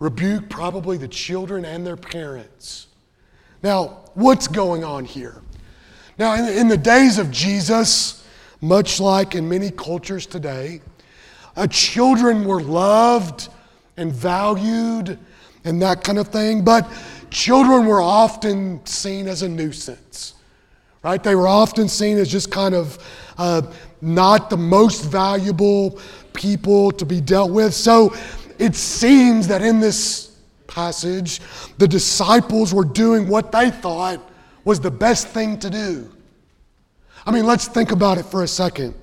Rebuked 0.00 0.50
probably 0.50 0.98
the 0.98 1.08
children 1.08 1.64
and 1.64 1.86
their 1.86 1.96
parents. 1.96 2.88
Now, 3.62 4.04
what's 4.14 4.48
going 4.48 4.84
on 4.84 5.04
here? 5.04 5.40
Now, 6.18 6.34
in, 6.34 6.58
in 6.58 6.68
the 6.68 6.76
days 6.76 7.18
of 7.18 7.30
Jesus, 7.30 8.26
much 8.60 9.00
like 9.00 9.34
in 9.34 9.48
many 9.48 9.70
cultures 9.70 10.26
today, 10.26 10.80
uh, 11.56 11.66
children 11.66 12.44
were 12.44 12.60
loved 12.60 13.48
and 13.96 14.12
valued 14.12 15.18
and 15.64 15.82
that 15.82 16.04
kind 16.04 16.18
of 16.18 16.28
thing, 16.28 16.62
but 16.64 16.90
children 17.30 17.86
were 17.86 18.00
often 18.00 18.84
seen 18.86 19.26
as 19.26 19.42
a 19.42 19.48
nuisance 19.48 20.34
right? 21.06 21.22
They 21.22 21.36
were 21.36 21.46
often 21.46 21.88
seen 21.88 22.18
as 22.18 22.28
just 22.28 22.50
kind 22.50 22.74
of 22.74 22.98
uh, 23.38 23.62
not 24.00 24.50
the 24.50 24.56
most 24.56 25.04
valuable 25.04 26.00
people 26.32 26.90
to 26.90 27.06
be 27.06 27.20
dealt 27.20 27.52
with. 27.52 27.74
So 27.74 28.12
it 28.58 28.74
seems 28.74 29.46
that 29.46 29.62
in 29.62 29.78
this 29.78 30.36
passage, 30.66 31.40
the 31.78 31.86
disciples 31.86 32.74
were 32.74 32.84
doing 32.84 33.28
what 33.28 33.52
they 33.52 33.70
thought 33.70 34.20
was 34.66 34.80
the 34.80 34.90
best 34.90 35.28
thing 35.28 35.58
to 35.60 35.70
do. 35.70 36.12
I 37.24 37.30
mean, 37.30 37.46
let's 37.46 37.68
think 37.68 37.92
about 37.92 38.18
it 38.18 38.26
for 38.26 38.42
a 38.42 38.48
second. 38.48 38.94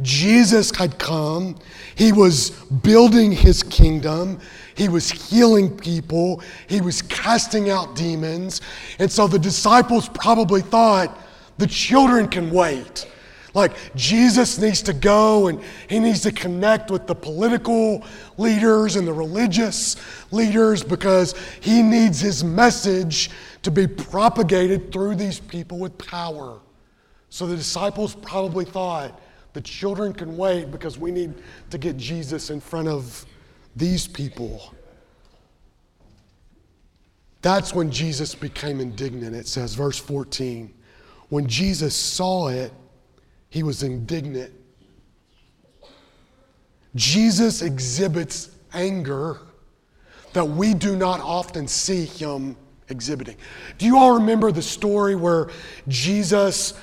Jesus 0.00 0.70
had 0.74 0.98
come, 0.98 1.56
he 1.96 2.12
was 2.12 2.50
building 2.50 3.32
his 3.32 3.62
kingdom, 3.64 4.40
he 4.76 4.88
was 4.88 5.10
healing 5.10 5.76
people, 5.76 6.40
he 6.68 6.80
was 6.80 7.02
casting 7.02 7.68
out 7.68 7.96
demons. 7.96 8.60
And 8.98 9.10
so 9.10 9.26
the 9.26 9.38
disciples 9.38 10.08
probably 10.08 10.62
thought 10.62 11.18
the 11.58 11.66
children 11.66 12.28
can 12.28 12.50
wait. 12.50 13.10
Like 13.54 13.72
Jesus 13.94 14.58
needs 14.58 14.82
to 14.82 14.92
go 14.92 15.48
and 15.48 15.60
he 15.88 15.98
needs 16.00 16.22
to 16.22 16.32
connect 16.32 16.90
with 16.90 17.06
the 17.06 17.14
political 17.14 18.04
leaders 18.36 18.96
and 18.96 19.06
the 19.06 19.12
religious 19.12 19.96
leaders 20.32 20.82
because 20.82 21.34
he 21.60 21.82
needs 21.82 22.20
his 22.20 22.42
message 22.42 23.30
to 23.64 23.70
be 23.70 23.86
propagated 23.86 24.92
through 24.92 25.16
these 25.16 25.40
people 25.40 25.78
with 25.78 25.96
power. 25.98 26.60
So 27.30 27.46
the 27.46 27.56
disciples 27.56 28.14
probably 28.14 28.64
thought 28.64 29.20
the 29.54 29.60
children 29.60 30.12
can 30.12 30.36
wait 30.36 30.70
because 30.70 30.98
we 30.98 31.10
need 31.10 31.34
to 31.70 31.78
get 31.78 31.96
Jesus 31.96 32.50
in 32.50 32.60
front 32.60 32.88
of 32.88 33.24
these 33.74 34.06
people. 34.06 34.74
That's 37.40 37.74
when 37.74 37.90
Jesus 37.90 38.34
became 38.34 38.80
indignant. 38.80 39.34
It 39.34 39.48
says, 39.48 39.74
verse 39.74 39.98
14. 39.98 40.72
When 41.30 41.46
Jesus 41.46 41.96
saw 41.96 42.48
it, 42.48 42.72
he 43.48 43.62
was 43.62 43.82
indignant. 43.82 44.52
Jesus 46.94 47.62
exhibits 47.62 48.50
anger 48.72 49.40
that 50.34 50.44
we 50.44 50.74
do 50.74 50.96
not 50.96 51.20
often 51.20 51.66
see 51.66 52.04
him 52.04 52.56
exhibiting. 52.88 53.36
Do 53.78 53.86
you 53.86 53.98
all 53.98 54.14
remember 54.14 54.52
the 54.52 54.62
story 54.62 55.14
where 55.14 55.48
Jesus 55.88 56.74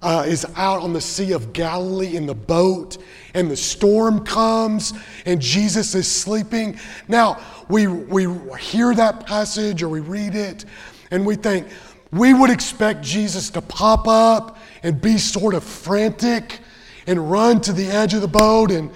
uh, 0.00 0.24
is 0.26 0.46
out 0.56 0.80
on 0.80 0.92
the 0.92 1.00
Sea 1.00 1.32
of 1.32 1.52
Galilee 1.52 2.16
in 2.16 2.26
the 2.26 2.34
boat 2.34 2.98
and 3.34 3.50
the 3.50 3.56
storm 3.56 4.24
comes 4.24 4.92
and 5.26 5.40
Jesus 5.40 5.94
is 5.94 6.10
sleeping? 6.10 6.78
Now, 7.08 7.40
we, 7.68 7.86
we 7.86 8.28
hear 8.58 8.94
that 8.94 9.26
passage 9.26 9.82
or 9.82 9.88
we 9.88 10.00
read 10.00 10.34
it 10.34 10.64
and 11.10 11.26
we 11.26 11.34
think, 11.34 11.66
we 12.12 12.32
would 12.32 12.50
expect 12.50 13.02
Jesus 13.02 13.50
to 13.50 13.60
pop 13.60 14.08
up 14.08 14.56
and 14.82 15.00
be 15.00 15.18
sort 15.18 15.54
of 15.54 15.62
frantic 15.62 16.60
and 17.06 17.30
run 17.30 17.60
to 17.62 17.72
the 17.72 17.86
edge 17.86 18.14
of 18.14 18.22
the 18.22 18.28
boat. 18.28 18.70
And, 18.70 18.90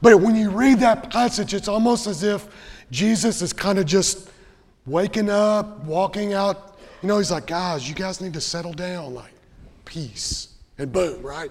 but 0.00 0.20
when 0.20 0.34
you 0.34 0.50
read 0.50 0.80
that 0.80 1.10
passage, 1.10 1.54
it's 1.54 1.68
almost 1.68 2.06
as 2.06 2.22
if 2.22 2.48
Jesus 2.90 3.42
is 3.42 3.52
kind 3.52 3.78
of 3.78 3.86
just 3.86 4.30
waking 4.86 5.28
up, 5.30 5.84
walking 5.84 6.32
out. 6.32 6.78
You 7.02 7.08
know, 7.08 7.18
he's 7.18 7.30
like, 7.30 7.46
guys, 7.46 7.88
you 7.88 7.94
guys 7.94 8.20
need 8.20 8.34
to 8.34 8.40
settle 8.40 8.72
down, 8.72 9.14
like, 9.14 9.32
peace. 9.84 10.48
And 10.78 10.92
boom, 10.92 11.22
right? 11.22 11.50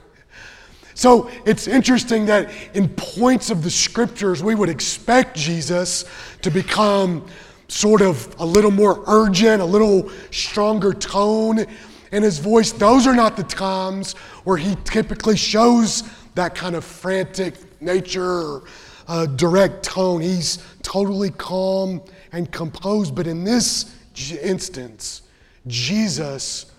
So 0.94 1.30
it's 1.46 1.68
interesting 1.68 2.26
that 2.28 2.50
in 2.74 2.88
points 2.90 3.50
of 3.50 3.64
the 3.64 3.70
scriptures, 3.70 4.42
we 4.42 4.56
would 4.56 4.70
expect 4.70 5.36
Jesus 5.36 6.06
to 6.42 6.50
become 6.50 7.28
sort 7.68 8.02
of 8.02 8.34
a 8.40 8.46
little 8.46 8.72
more 8.72 9.04
urgent, 9.08 9.62
a 9.62 9.66
little 9.66 10.10
stronger 10.32 10.94
tone 10.94 11.66
in 12.12 12.24
his 12.24 12.40
voice. 12.40 12.72
Those 12.72 13.08
are 13.08 13.16
not 13.16 13.36
the 13.36 13.44
times 13.44 14.14
where 14.46 14.58
he 14.58 14.78
typically 14.86 15.36
shows 15.36 16.04
that 16.36 16.56
kind 16.56 16.76
of 16.76 16.86
frantic 16.86 17.56
nature 17.82 18.24
or 18.24 18.64
uh, 19.08 19.26
direct 19.26 19.84
tone. 19.84 20.22
He's 20.22 20.64
totally 20.82 21.32
calm 21.32 22.02
and 22.36 22.52
composed. 22.52 23.16
But 23.16 23.28
in 23.28 23.44
this 23.44 23.96
instance, 24.42 25.24
Jesus 25.68 26.72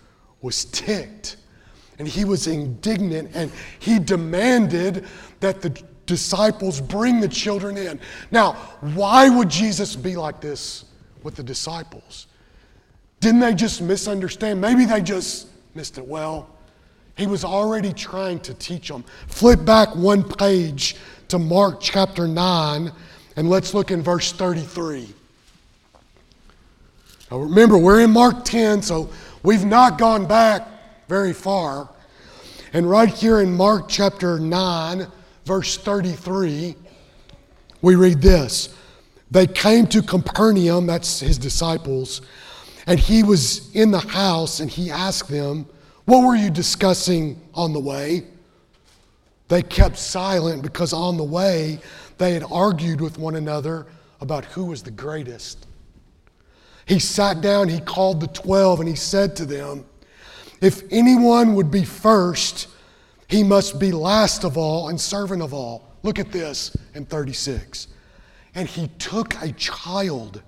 was 0.43 0.67
ticked 0.67 1.39
and 1.99 2.07
he 2.07 2.25
was 2.25 2.47
indignant 2.47 3.31
and 3.35 3.51
he 3.79 3.99
demanded 3.99 5.07
that 5.41 5.63
the 5.63 5.71
disciples 6.05 6.81
bring 6.81 7.21
the 7.21 7.29
children 7.29 7.77
in. 7.77 7.99
Now, 8.31 8.53
why 8.95 9.29
would 9.29 9.49
Jesus 9.49 9.97
be 9.97 10.15
like 10.15 10.41
this 10.41 10.85
with 11.23 11.37
the 11.37 11.43
disciples? 11.43 12.27
Didn't 13.21 13.41
they 13.41 13.55
just 13.55 13.81
misunderstand? 13.81 14.61
Maybe 14.61 14.85
they 14.85 15.01
just 15.01 15.49
missed 15.75 15.97
it. 15.97 16.07
Well, 16.07 16.51
he 17.17 17.27
was 17.27 17.45
already 17.45 17.95
trying 17.95 18.41
to 18.41 18.53
teach 18.53 18.89
them. 18.89 19.05
Flip 19.27 19.65
back 19.65 19.97
one 19.97 20.23
page 20.23 20.97
to 21.29 21.39
Mark 21.39 21.81
chapter 21.81 22.29
9, 22.29 22.93
and 23.37 23.49
let's 23.49 23.73
look 23.73 23.91
in 23.91 24.03
verse 24.03 24.33
33. 24.33 25.15
Now 27.31 27.39
remember, 27.39 27.77
we're 27.77 28.01
in 28.01 28.13
Mark 28.13 28.45
10, 28.45 28.83
so 28.83 29.11
we've 29.43 29.65
not 29.65 29.99
gone 29.99 30.27
back 30.27 30.67
very 31.09 31.33
far. 31.33 31.89
And 32.73 32.89
right 32.89 33.09
here 33.09 33.41
in 33.41 33.53
Mark 33.53 33.89
chapter 33.89 34.39
9, 34.39 35.07
verse 35.45 35.77
33, 35.77 36.77
we 37.83 37.95
read 37.97 38.23
this 38.23 38.75
They 39.31 39.47
came 39.49 39.89
to 39.89 40.03
Capernaum, 40.03 40.87
that's 40.87 41.19
his 41.21 41.37
disciples, 41.37 42.23
and 42.87 43.01
he 43.01 43.25
was 43.25 43.75
in 43.75 43.91
the 43.91 43.99
house 43.99 44.61
and 44.61 44.71
he 44.71 44.93
asked 44.93 45.29
them, 45.29 45.67
What 46.05 46.25
were 46.25 46.37
you 46.37 46.51
discussing 46.51 47.41
on 47.55 47.73
the 47.73 47.81
way? 47.81 48.25
They 49.49 49.63
kept 49.63 49.99
silent 49.99 50.63
because 50.63 50.93
on 50.93 51.17
the 51.17 51.25
way 51.25 51.81
they 52.19 52.35
had 52.35 52.45
argued 52.51 53.01
with 53.01 53.19
one 53.19 53.35
another 53.35 53.87
about 54.21 54.45
who 54.45 54.67
was 54.67 54.85
the 54.85 54.91
greatest. 54.93 55.67
He 56.87 57.01
sat 57.01 57.41
down, 57.41 57.69
he 57.69 57.81
called 57.81 58.21
the 58.21 58.29
twelve, 58.29 58.81
and 58.81 58.89
he 58.89 58.95
said 58.95 59.37
to 59.37 59.45
them, 59.45 59.85
If 60.61 60.83
anyone 60.91 61.55
would 61.57 61.71
be 61.71 61.85
first, 61.85 62.69
he 63.29 63.43
must 63.43 63.81
be 63.81 63.91
last 63.91 64.45
of 64.45 64.57
all 64.57 64.89
and 64.89 65.01
servant 65.01 65.43
of 65.43 65.53
all. 65.53 65.89
Look 66.05 66.21
at 66.21 66.31
this 66.31 66.77
in 66.95 67.05
36. 67.05 67.89
And 68.55 68.69
he 68.69 68.87
took 68.99 69.35
a 69.43 69.53
child 69.53 70.43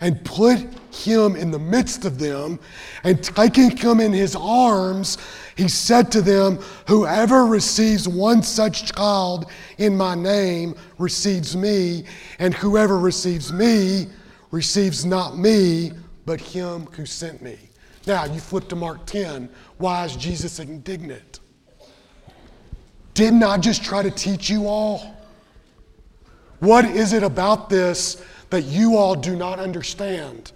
and 0.00 0.24
put 0.24 0.58
him 0.92 1.36
in 1.36 1.50
the 1.50 1.58
midst 1.58 2.04
of 2.04 2.18
them, 2.18 2.58
and 3.04 3.22
taking 3.22 3.76
him 3.76 4.00
in 4.00 4.12
his 4.12 4.34
arms, 4.34 5.18
he 5.56 5.68
said 5.68 6.10
to 6.10 6.22
them, 6.22 6.58
Whoever 6.88 7.44
receives 7.44 8.08
one 8.08 8.42
such 8.42 8.92
child 8.92 9.50
in 9.76 9.96
my 9.96 10.14
name 10.14 10.74
receives 10.98 11.54
me, 11.54 12.04
and 12.38 12.54
whoever 12.54 12.98
receives 12.98 13.52
me 13.52 14.06
receives 14.50 15.04
not 15.04 15.38
me, 15.38 15.92
but 16.26 16.40
him 16.40 16.86
who 16.92 17.06
sent 17.06 17.42
me. 17.42 17.58
Now, 18.06 18.24
you 18.24 18.40
flip 18.40 18.68
to 18.68 18.76
Mark 18.76 19.06
10. 19.06 19.48
Why 19.78 20.04
is 20.04 20.16
Jesus 20.16 20.58
indignant? 20.58 21.40
Didn't 23.14 23.42
I 23.42 23.58
just 23.58 23.84
try 23.84 24.02
to 24.02 24.10
teach 24.10 24.48
you 24.48 24.66
all? 24.66 25.16
What 26.60 26.84
is 26.84 27.12
it 27.12 27.22
about 27.22 27.68
this 27.68 28.22
that 28.50 28.62
you 28.62 28.96
all 28.96 29.14
do 29.14 29.36
not 29.36 29.58
understand? 29.58 30.52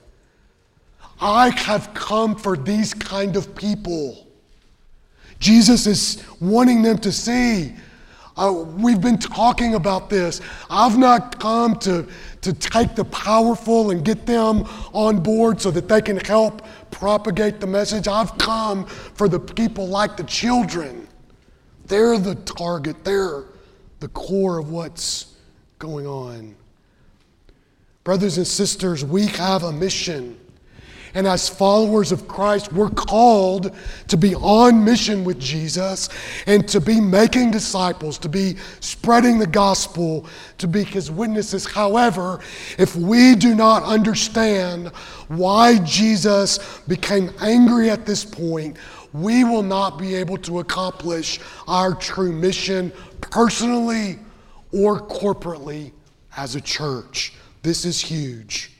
I 1.21 1.51
have 1.51 1.93
come 1.95 2.37
for 2.37 2.57
these 2.57 2.93
kind 2.93 3.37
of 3.37 3.55
people. 3.55 4.27
Jesus 5.39 5.87
is 5.87 6.23
wanting 6.41 6.83
them 6.83 6.99
to 6.99 7.13
see. 7.13 7.75
Uh, 8.37 8.53
we've 8.53 9.01
been 9.01 9.18
talking 9.18 9.75
about 9.75 10.11
this. 10.11 10.40
I've 10.68 10.99
not 10.99 11.38
come 11.38 11.77
to, 11.81 12.07
to 12.40 12.53
take 12.53 12.94
the 12.97 13.05
powerful 13.05 13.90
and 13.90 14.05
get 14.05 14.27
them 14.27 14.64
on 14.92 15.20
board 15.20 15.61
so 15.61 15.70
that 15.70 15.88
they 15.88 16.03
can 16.03 16.16
help 16.16 16.66
propagate 16.90 17.61
the 17.61 17.66
message. 17.66 18.09
I've 18.09 18.37
come 18.38 18.87
for 18.87 19.29
the 19.29 19.38
people 19.38 19.87
like 19.87 20.16
the 20.16 20.25
children 20.25 21.05
they're 21.87 22.18
the 22.18 22.35
target, 22.35 23.05
they're 23.05 23.44
the 24.01 24.09
core 24.09 24.59
of 24.59 24.70
what's 24.70 25.35
going 25.79 26.07
on. 26.07 26.55
Brothers 28.05 28.38
and 28.38 28.47
sisters, 28.47 29.05
we 29.05 29.27
have 29.27 29.62
a 29.62 29.73
mission. 29.73 30.38
And 31.14 31.29
as 31.29 31.48
followers 31.48 32.11
of 32.11 32.27
Christ, 32.27 32.72
we're 32.72 32.90
called 32.90 33.74
to 34.09 34.16
be 34.16 34.35
on 34.35 34.85
mission 34.85 35.22
with 35.22 35.38
Jesus 35.38 36.09
and 36.46 36.66
to 36.68 36.81
be 36.81 37.00
making 37.00 37.53
disciples, 37.53 38.18
to 38.18 38.29
be 38.29 38.57
spreading 38.81 39.38
the 39.38 39.46
gospel, 39.46 40.27
to 40.59 40.66
be 40.66 40.83
his 40.83 41.12
witnesses. 41.12 41.66
However, 41.66 42.40
if 42.79 42.96
we 42.96 43.37
do 43.37 43.55
not 43.55 43.85
understand 43.85 44.88
why 45.29 45.79
Jesus 45.79 46.59
became 46.88 47.33
angry 47.40 47.90
at 47.90 48.07
this 48.07 48.24
point, 48.24 48.77
we 49.12 49.44
will 49.44 49.62
not 49.62 49.96
be 49.96 50.16
able 50.16 50.38
to 50.38 50.59
accomplish 50.59 51.38
our 51.68 51.94
true 51.94 52.33
mission 52.33 52.92
personally 53.20 54.18
or 54.72 54.98
corporately 54.98 55.92
as 56.37 56.57
a 56.57 56.61
church. 56.61 57.35
This 57.62 57.85
is 57.85 58.00
huge. 58.00 58.74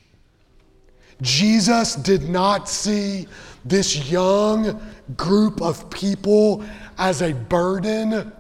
Jesus 1.25 1.97
did 1.97 2.29
not 2.29 2.69
see 2.69 3.27
this 3.65 4.11
young 4.11 4.81
group 5.17 5.61
of 5.63 5.89
people 5.91 6.63
as 6.99 7.23
a 7.23 7.33
burden 7.33 8.31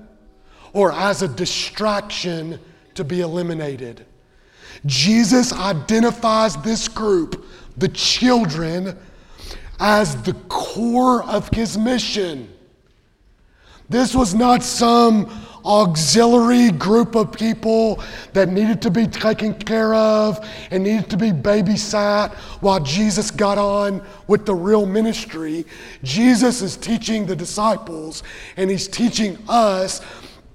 or 0.74 0.92
as 0.92 1.22
a 1.22 1.28
distraction 1.28 2.60
to 2.94 3.02
be 3.02 3.20
eliminated. 3.20 4.04
Jesus 4.86 5.52
identifies 5.52 6.56
this 6.58 6.86
group, 6.88 7.46
the 7.76 7.88
children, 7.88 8.96
as 9.80 10.22
the 10.22 10.34
core 10.48 11.24
of 11.24 11.48
his 11.48 11.78
mission. 11.78 12.48
This 13.88 14.14
was 14.14 14.34
not 14.34 14.62
some 14.62 15.26
auxiliary 15.64 16.70
group 16.70 17.14
of 17.14 17.32
people 17.32 18.02
that 18.32 18.48
needed 18.48 18.82
to 18.82 18.90
be 18.90 19.06
taken 19.06 19.54
care 19.54 19.94
of 19.94 20.46
and 20.70 20.84
needed 20.84 21.08
to 21.10 21.16
be 21.16 21.30
babysat 21.30 22.32
while 22.60 22.80
Jesus 22.80 23.30
got 23.30 23.56
on 23.58 24.04
with 24.26 24.44
the 24.44 24.54
real 24.54 24.86
ministry. 24.86 25.64
Jesus 26.02 26.60
is 26.60 26.76
teaching 26.76 27.26
the 27.26 27.36
disciples 27.36 28.22
and 28.56 28.70
he's 28.70 28.88
teaching 28.88 29.38
us. 29.48 30.00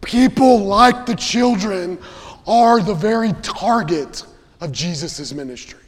People 0.01 0.59
like 0.59 1.05
the 1.05 1.15
children 1.15 1.99
are 2.47 2.81
the 2.81 2.93
very 2.93 3.33
target 3.41 4.23
of 4.61 4.71
Jesus' 4.71 5.33
ministry. 5.33 5.79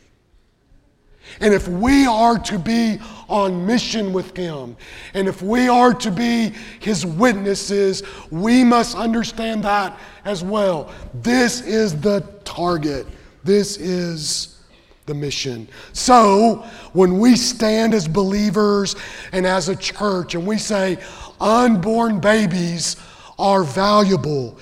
And 1.40 1.54
if 1.54 1.68
we 1.68 2.06
are 2.06 2.38
to 2.40 2.60
be 2.60 3.00
on 3.28 3.66
mission 3.66 4.14
with 4.14 4.36
Him, 4.36 4.76
and 5.14 5.28
if 5.28 5.42
we 5.42 5.70
are 5.70 5.94
to 5.94 6.12
be 6.12 6.54
His 6.80 7.06
witnesses, 7.06 8.04
we 8.30 8.64
must 8.64 8.98
understand 8.98 9.64
that 9.64 9.98
as 10.26 10.44
well. 10.44 10.92
This 11.14 11.62
is 11.62 12.00
the 12.00 12.22
target, 12.44 13.08
this 13.44 13.78
is 13.78 14.60
the 15.06 15.14
mission. 15.14 15.68
So, 15.94 16.66
when 16.94 17.20
we 17.20 17.36
stand 17.36 17.94
as 17.94 18.08
believers 18.08 18.96
and 19.32 19.46
as 19.46 19.70
a 19.70 19.76
church 19.76 20.36
and 20.36 20.46
we 20.46 20.58
say 20.58 21.00
unborn 21.40 22.20
babies 22.20 22.98
are 23.40 23.64
valuable, 23.64 24.58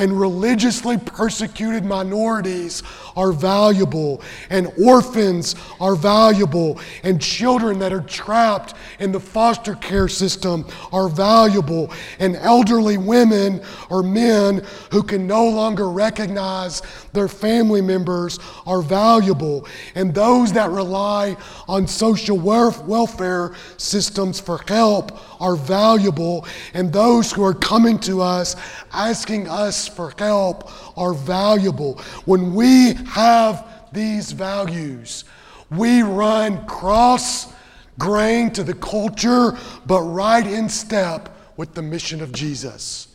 and 0.00 0.18
religiously 0.18 0.96
persecuted 0.96 1.84
minorities 1.84 2.82
are 3.16 3.32
valuable, 3.32 4.22
and 4.48 4.72
orphans 4.82 5.54
are 5.78 5.94
valuable, 5.94 6.80
and 7.02 7.20
children 7.20 7.78
that 7.78 7.92
are 7.92 8.00
trapped 8.00 8.72
in 8.98 9.12
the 9.12 9.20
foster 9.20 9.74
care 9.74 10.08
system 10.08 10.66
are 10.90 11.10
valuable, 11.10 11.92
and 12.18 12.34
elderly 12.36 12.96
women 12.96 13.60
or 13.90 14.02
men 14.02 14.64
who 14.90 15.02
can 15.02 15.26
no 15.26 15.46
longer 15.46 15.90
recognize 15.90 16.80
their 17.12 17.28
family 17.28 17.80
members 17.80 18.38
are 18.66 18.82
valuable, 18.82 19.66
and 19.94 20.14
those 20.14 20.52
that 20.52 20.70
rely 20.70 21.36
on 21.68 21.86
social 21.86 22.38
welfare 22.38 23.54
systems 23.76 24.40
for 24.40 24.60
help 24.68 25.18
are 25.40 25.56
valuable, 25.56 26.46
and 26.74 26.92
those 26.92 27.32
who 27.32 27.44
are 27.44 27.54
coming 27.54 27.98
to 28.00 28.20
us 28.20 28.56
asking 28.92 29.48
us 29.48 29.88
for 29.88 30.12
help 30.18 30.70
are 30.98 31.14
valuable. 31.14 31.98
When 32.24 32.54
we 32.54 32.94
have 33.08 33.66
these 33.92 34.32
values, 34.32 35.24
we 35.70 36.02
run 36.02 36.66
cross 36.66 37.52
grain 37.98 38.50
to 38.50 38.64
the 38.64 38.74
culture, 38.74 39.56
but 39.86 40.00
right 40.02 40.46
in 40.46 40.68
step 40.68 41.28
with 41.56 41.74
the 41.74 41.82
mission 41.82 42.22
of 42.22 42.32
Jesus. 42.32 43.08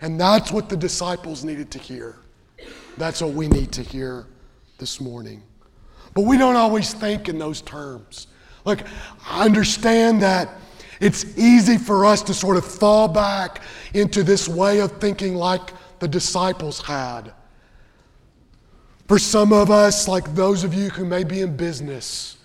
And 0.00 0.18
that's 0.18 0.50
what 0.50 0.68
the 0.68 0.76
disciples 0.76 1.44
needed 1.44 1.70
to 1.72 1.78
hear. 1.78 2.16
That's 2.96 3.22
what 3.22 3.32
we 3.32 3.48
need 3.48 3.72
to 3.72 3.82
hear 3.82 4.26
this 4.78 5.00
morning. 5.00 5.42
But 6.14 6.22
we 6.22 6.36
don't 6.36 6.56
always 6.56 6.92
think 6.92 7.28
in 7.28 7.38
those 7.38 7.62
terms. 7.62 8.26
Look, 8.64 8.80
I 9.28 9.44
understand 9.44 10.22
that 10.22 10.50
it's 11.00 11.38
easy 11.38 11.78
for 11.78 12.04
us 12.04 12.22
to 12.22 12.34
sort 12.34 12.56
of 12.56 12.64
fall 12.64 13.08
back 13.08 13.62
into 13.94 14.22
this 14.22 14.48
way 14.48 14.80
of 14.80 14.92
thinking 15.00 15.34
like 15.34 15.72
the 15.98 16.08
disciples 16.08 16.80
had. 16.80 17.32
For 19.08 19.18
some 19.18 19.52
of 19.52 19.70
us, 19.70 20.06
like 20.06 20.34
those 20.34 20.62
of 20.62 20.74
you 20.74 20.90
who 20.90 21.04
may 21.04 21.24
be 21.24 21.40
in 21.40 21.56
business, 21.56 22.36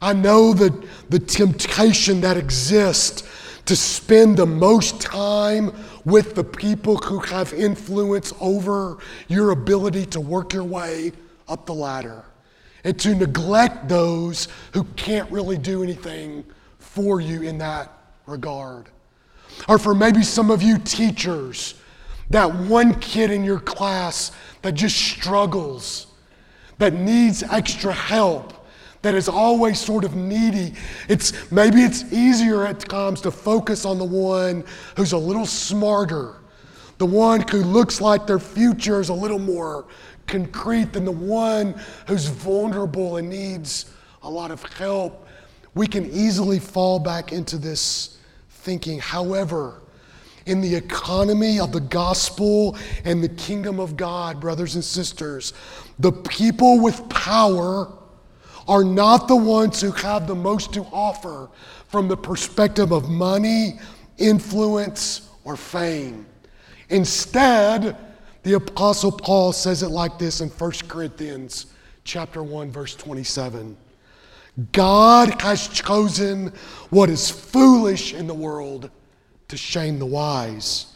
I 0.00 0.12
know 0.12 0.52
that 0.52 0.72
the 1.08 1.18
temptation 1.18 2.20
that 2.20 2.36
exists 2.36 3.22
to 3.66 3.74
spend 3.74 4.36
the 4.36 4.46
most 4.46 5.00
time 5.00 5.72
with 6.06 6.36
the 6.36 6.44
people 6.44 6.96
who 6.98 7.18
have 7.18 7.52
influence 7.52 8.32
over 8.40 8.96
your 9.26 9.50
ability 9.50 10.06
to 10.06 10.20
work 10.20 10.54
your 10.54 10.64
way 10.64 11.12
up 11.48 11.66
the 11.66 11.74
ladder 11.74 12.24
and 12.84 12.98
to 13.00 13.12
neglect 13.14 13.88
those 13.88 14.46
who 14.72 14.84
can't 14.94 15.28
really 15.32 15.58
do 15.58 15.82
anything 15.82 16.44
for 16.78 17.20
you 17.20 17.42
in 17.42 17.58
that 17.58 17.92
regard. 18.24 18.88
Or 19.68 19.78
for 19.78 19.94
maybe 19.94 20.22
some 20.22 20.50
of 20.50 20.62
you 20.62 20.78
teachers, 20.78 21.74
that 22.30 22.54
one 22.54 22.94
kid 23.00 23.32
in 23.32 23.42
your 23.42 23.58
class 23.58 24.30
that 24.62 24.72
just 24.72 24.96
struggles, 24.96 26.06
that 26.78 26.94
needs 26.94 27.42
extra 27.42 27.92
help, 27.92 28.52
that 29.06 29.14
is 29.14 29.28
always 29.28 29.80
sort 29.80 30.04
of 30.04 30.14
needy. 30.14 30.74
It's 31.08 31.50
maybe 31.50 31.82
it's 31.82 32.12
easier 32.12 32.66
at 32.66 32.80
times 32.80 33.20
to 33.22 33.30
focus 33.30 33.84
on 33.84 33.98
the 33.98 34.04
one 34.04 34.64
who's 34.96 35.12
a 35.12 35.18
little 35.18 35.46
smarter, 35.46 36.36
the 36.98 37.06
one 37.06 37.46
who 37.48 37.58
looks 37.58 38.00
like 38.00 38.26
their 38.26 38.38
future 38.38 39.00
is 39.00 39.08
a 39.08 39.14
little 39.14 39.38
more 39.38 39.86
concrete 40.26 40.92
than 40.92 41.04
the 41.04 41.12
one 41.12 41.80
who's 42.08 42.26
vulnerable 42.26 43.16
and 43.16 43.30
needs 43.30 43.92
a 44.22 44.30
lot 44.30 44.50
of 44.50 44.62
help 44.72 45.26
we 45.76 45.86
can 45.86 46.10
easily 46.10 46.58
fall 46.58 46.98
back 46.98 47.32
into 47.32 47.58
this 47.58 48.18
thinking. 48.48 48.98
However, 48.98 49.82
in 50.46 50.62
the 50.62 50.74
economy 50.74 51.60
of 51.60 51.70
the 51.70 51.80
gospel 51.80 52.78
and 53.04 53.22
the 53.22 53.28
kingdom 53.28 53.78
of 53.78 53.94
God, 53.94 54.40
brothers 54.40 54.74
and 54.74 54.82
sisters, 54.82 55.52
the 55.98 56.10
people 56.10 56.80
with 56.80 57.06
power 57.10 57.92
are 58.68 58.84
not 58.84 59.28
the 59.28 59.36
ones 59.36 59.80
who 59.80 59.92
have 59.92 60.26
the 60.26 60.34
most 60.34 60.72
to 60.74 60.82
offer 60.92 61.48
from 61.88 62.08
the 62.08 62.16
perspective 62.16 62.92
of 62.92 63.08
money, 63.08 63.78
influence, 64.18 65.28
or 65.44 65.56
fame. 65.56 66.26
Instead, 66.88 67.96
the 68.42 68.54
apostle 68.54 69.12
Paul 69.12 69.52
says 69.52 69.82
it 69.82 69.88
like 69.88 70.18
this 70.18 70.40
in 70.40 70.48
1 70.48 70.70
Corinthians 70.88 71.66
chapter 72.04 72.42
1 72.42 72.70
verse 72.70 72.94
27. 72.94 73.76
God 74.72 75.40
has 75.42 75.68
chosen 75.68 76.52
what 76.90 77.10
is 77.10 77.30
foolish 77.30 78.14
in 78.14 78.26
the 78.26 78.34
world 78.34 78.90
to 79.48 79.56
shame 79.56 79.98
the 79.98 80.06
wise. 80.06 80.94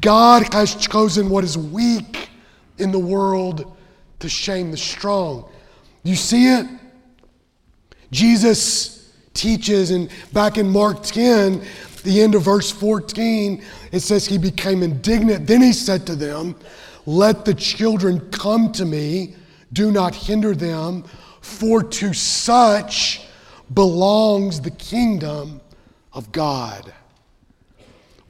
God 0.00 0.52
has 0.52 0.74
chosen 0.74 1.30
what 1.30 1.44
is 1.44 1.56
weak 1.56 2.28
in 2.78 2.92
the 2.92 2.98
world 2.98 3.76
to 4.18 4.28
shame 4.28 4.70
the 4.70 4.76
strong. 4.76 5.48
You 6.02 6.16
see 6.16 6.48
it? 6.48 6.66
Jesus 8.10 9.12
teaches, 9.34 9.90
and 9.90 10.10
back 10.32 10.58
in 10.58 10.68
Mark 10.68 11.02
10, 11.02 11.62
the 12.02 12.20
end 12.20 12.34
of 12.34 12.42
verse 12.42 12.70
14, 12.70 13.62
it 13.92 14.00
says, 14.00 14.26
He 14.26 14.38
became 14.38 14.82
indignant. 14.82 15.46
Then 15.46 15.62
he 15.62 15.72
said 15.72 16.06
to 16.06 16.16
them, 16.16 16.56
Let 17.06 17.44
the 17.44 17.54
children 17.54 18.30
come 18.30 18.72
to 18.72 18.84
me, 18.84 19.34
do 19.72 19.90
not 19.90 20.14
hinder 20.14 20.54
them 20.54 21.04
for 21.40 21.82
to 21.82 22.12
such 22.12 23.22
belongs 23.72 24.60
the 24.60 24.70
kingdom 24.70 25.60
of 26.12 26.32
God. 26.32 26.92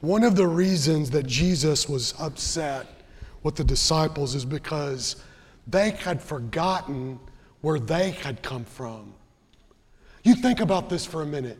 One 0.01 0.23
of 0.23 0.35
the 0.35 0.47
reasons 0.47 1.11
that 1.11 1.27
Jesus 1.27 1.87
was 1.87 2.13
upset 2.19 2.87
with 3.43 3.55
the 3.55 3.63
disciples 3.63 4.35
is 4.35 4.45
because 4.45 5.15
they 5.67 5.91
had 5.91 6.21
forgotten 6.21 7.19
where 7.61 7.79
they 7.79 8.11
had 8.11 8.41
come 8.41 8.65
from. 8.65 9.13
You 10.23 10.35
think 10.35 10.59
about 10.59 10.89
this 10.89 11.05
for 11.05 11.21
a 11.21 11.25
minute. 11.25 11.57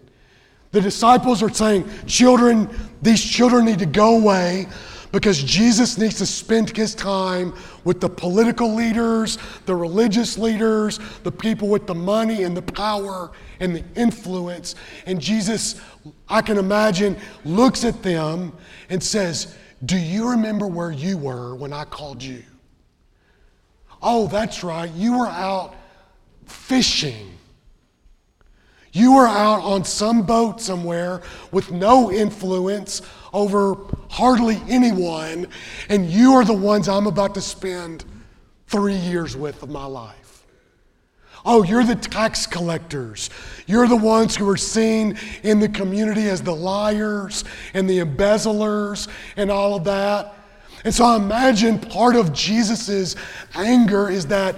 The 0.71 0.81
disciples 0.81 1.43
are 1.43 1.49
saying, 1.49 1.89
Children, 2.07 2.69
these 3.01 3.23
children 3.23 3.65
need 3.65 3.79
to 3.79 3.85
go 3.85 4.17
away 4.17 4.67
because 5.11 5.43
Jesus 5.43 5.97
needs 5.97 6.17
to 6.19 6.25
spend 6.25 6.75
his 6.75 6.95
time 6.95 7.53
with 7.83 7.99
the 7.99 8.07
political 8.07 8.73
leaders, 8.73 9.37
the 9.65 9.75
religious 9.75 10.37
leaders, 10.37 10.99
the 11.23 11.31
people 11.31 11.67
with 11.67 11.85
the 11.85 11.95
money 11.95 12.43
and 12.43 12.55
the 12.55 12.61
power 12.61 13.31
and 13.59 13.75
the 13.75 13.83
influence. 13.95 14.75
And 15.05 15.19
Jesus, 15.19 15.81
I 16.29 16.41
can 16.41 16.57
imagine, 16.57 17.17
looks 17.43 17.83
at 17.83 18.01
them 18.01 18.53
and 18.89 19.03
says, 19.03 19.57
Do 19.83 19.97
you 19.97 20.29
remember 20.29 20.67
where 20.67 20.91
you 20.91 21.17
were 21.17 21.55
when 21.55 21.73
I 21.73 21.83
called 21.83 22.23
you? 22.23 22.43
Oh, 24.01 24.27
that's 24.27 24.63
right. 24.63 24.89
You 24.91 25.19
were 25.19 25.27
out 25.27 25.75
fishing. 26.45 27.37
You 28.91 29.15
were 29.15 29.27
out 29.27 29.61
on 29.61 29.85
some 29.85 30.23
boat 30.23 30.59
somewhere 30.59 31.21
with 31.51 31.71
no 31.71 32.11
influence 32.11 33.01
over 33.33 33.77
hardly 34.09 34.61
anyone, 34.67 35.47
and 35.87 36.09
you 36.09 36.33
are 36.33 36.43
the 36.43 36.53
ones 36.53 36.89
I'm 36.89 37.07
about 37.07 37.33
to 37.35 37.41
spend 37.41 38.03
three 38.67 38.95
years 38.95 39.35
with 39.35 39.63
of 39.63 39.69
my 39.69 39.85
life. 39.85 40.45
Oh, 41.43 41.63
you're 41.63 41.83
the 41.83 41.95
tax 41.95 42.45
collectors. 42.45 43.29
You're 43.65 43.87
the 43.87 43.95
ones 43.95 44.35
who 44.35 44.47
are 44.49 44.57
seen 44.57 45.17
in 45.43 45.59
the 45.59 45.69
community 45.69 46.29
as 46.29 46.41
the 46.41 46.55
liars 46.55 47.43
and 47.73 47.89
the 47.89 47.99
embezzlers 47.99 49.07
and 49.37 49.49
all 49.49 49.75
of 49.75 49.85
that. 49.85 50.35
And 50.83 50.93
so 50.93 51.05
I 51.05 51.15
imagine 51.15 51.79
part 51.79 52.15
of 52.15 52.33
Jesus' 52.33 53.15
anger 53.55 54.09
is 54.09 54.27
that, 54.27 54.55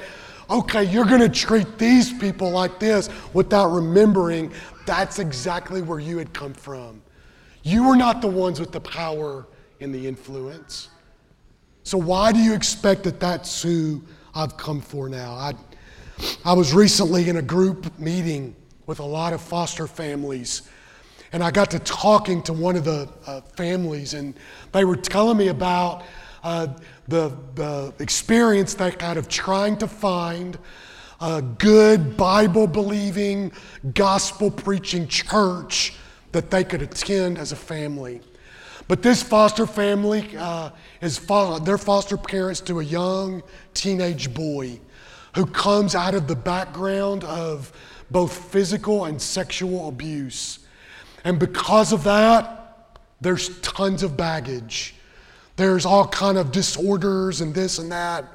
okay, 0.53 0.83
you're 0.83 1.05
going 1.05 1.19
to 1.19 1.29
treat 1.29 1.77
these 1.77 2.13
people 2.13 2.51
like 2.51 2.79
this 2.79 3.09
without 3.33 3.71
remembering 3.71 4.51
that's 4.85 5.17
exactly 5.19 5.81
where 5.81 5.99
you 5.99 6.17
had 6.17 6.31
come 6.33 6.53
from. 6.53 7.01
You 7.63 7.87
were 7.87 7.95
not 7.95 8.21
the 8.21 8.27
ones 8.27 8.59
with 8.59 8.71
the 8.71 8.81
power 8.81 9.47
and 9.81 9.93
the 9.93 10.07
influence. 10.07 10.89
So, 11.83 11.97
why 11.97 12.31
do 12.31 12.39
you 12.39 12.53
expect 12.53 13.03
that 13.03 13.19
that's 13.19 13.61
who 13.61 14.03
I've 14.35 14.55
come 14.55 14.79
for 14.79 15.09
now? 15.09 15.33
I, 15.33 15.53
I 16.45 16.53
was 16.53 16.73
recently 16.73 17.27
in 17.29 17.37
a 17.37 17.41
group 17.41 17.97
meeting 17.99 18.55
with 18.85 18.99
a 18.99 19.05
lot 19.05 19.33
of 19.33 19.41
foster 19.41 19.87
families, 19.87 20.69
and 21.31 21.43
I 21.43 21.51
got 21.51 21.71
to 21.71 21.79
talking 21.79 22.43
to 22.43 22.53
one 22.53 22.75
of 22.75 22.85
the 22.85 23.09
uh, 23.25 23.41
families, 23.41 24.13
and 24.13 24.35
they 24.71 24.85
were 24.85 24.95
telling 24.95 25.37
me 25.37 25.47
about 25.47 26.03
uh, 26.43 26.67
the, 27.07 27.35
the 27.55 27.93
experience 27.99 28.73
that 28.75 29.01
had 29.01 29.17
of 29.17 29.27
trying 29.27 29.77
to 29.77 29.87
find 29.87 30.57
a 31.21 31.41
good 31.41 32.17
Bible 32.17 32.67
believing, 32.67 33.51
gospel 33.93 34.51
preaching 34.51 35.07
church 35.07 35.93
that 36.31 36.49
they 36.51 36.63
could 36.63 36.81
attend 36.81 37.37
as 37.37 37.51
a 37.51 37.55
family. 37.55 38.21
But 38.87 39.01
this 39.01 39.23
foster 39.23 39.65
family 39.65 40.35
uh, 40.37 40.71
is 41.01 41.17
fo- 41.17 41.59
their 41.59 41.77
foster 41.77 42.17
parents 42.17 42.59
to 42.61 42.79
a 42.79 42.83
young 42.83 43.41
teenage 43.73 44.33
boy 44.33 44.79
who 45.35 45.45
comes 45.45 45.95
out 45.95 46.13
of 46.13 46.27
the 46.27 46.35
background 46.35 47.23
of 47.23 47.71
both 48.11 48.51
physical 48.51 49.05
and 49.05 49.21
sexual 49.21 49.87
abuse. 49.87 50.59
And 51.23 51.39
because 51.39 51.93
of 51.93 52.03
that, 52.03 52.99
there's 53.21 53.59
tons 53.61 54.03
of 54.03 54.17
baggage. 54.17 54.95
There's 55.55 55.85
all 55.85 56.07
kind 56.07 56.37
of 56.37 56.51
disorders 56.51 57.41
and 57.41 57.53
this 57.53 57.79
and 57.79 57.91
that 57.91 58.25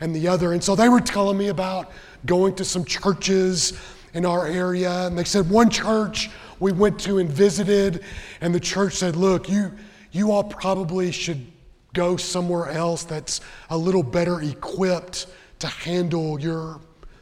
and 0.00 0.14
the 0.14 0.28
other. 0.28 0.52
And 0.52 0.62
so 0.62 0.74
they 0.74 0.88
were 0.88 1.00
telling 1.00 1.36
me 1.36 1.48
about 1.48 1.90
going 2.26 2.54
to 2.56 2.64
some 2.64 2.84
churches 2.84 3.78
in 4.14 4.24
our 4.24 4.46
area. 4.46 5.06
And 5.06 5.18
they 5.18 5.24
said 5.24 5.48
one 5.48 5.70
church 5.70 6.30
we 6.58 6.72
went 6.72 7.00
to 7.00 7.18
and 7.18 7.28
visited, 7.28 8.04
and 8.42 8.54
the 8.54 8.60
church 8.60 8.94
said, 8.94 9.16
Look, 9.16 9.48
you, 9.48 9.72
you 10.12 10.30
all 10.30 10.44
probably 10.44 11.10
should 11.10 11.46
go 11.94 12.16
somewhere 12.16 12.68
else 12.68 13.02
that's 13.04 13.40
a 13.70 13.76
little 13.76 14.02
better 14.02 14.42
equipped 14.42 15.26
to 15.58 15.66
handle 15.66 16.38
your, 16.38 16.80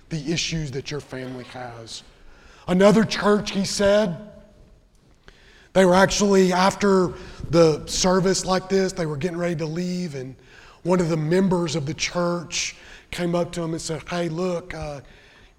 the 0.09 0.33
issues 0.33 0.71
that 0.73 0.91
your 0.91 1.01
family 1.01 1.45
has. 1.45 2.03
Another 2.67 3.05
church, 3.05 3.53
he 3.53 3.65
said, 3.65 4.28
they 5.79 5.85
were 5.85 5.95
actually, 5.95 6.53
after 6.53 7.13
the 7.51 7.87
service 7.87 8.45
like 8.45 8.69
this, 8.69 8.93
they 8.93 9.07
were 9.07 9.17
getting 9.17 9.39
ready 9.39 9.55
to 9.55 9.65
leave, 9.65 10.17
and 10.17 10.35
one 10.83 10.99
of 10.99 11.09
the 11.09 11.17
members 11.17 11.77
of 11.77 11.87
the 11.87 11.95
church 11.95 12.75
came 13.13 13.37
up 13.37 13.53
to 13.53 13.63
him 13.63 13.71
and 13.71 13.81
said, 13.81 14.03
Hey, 14.09 14.29
look, 14.29 14.75
uh, 14.75 15.03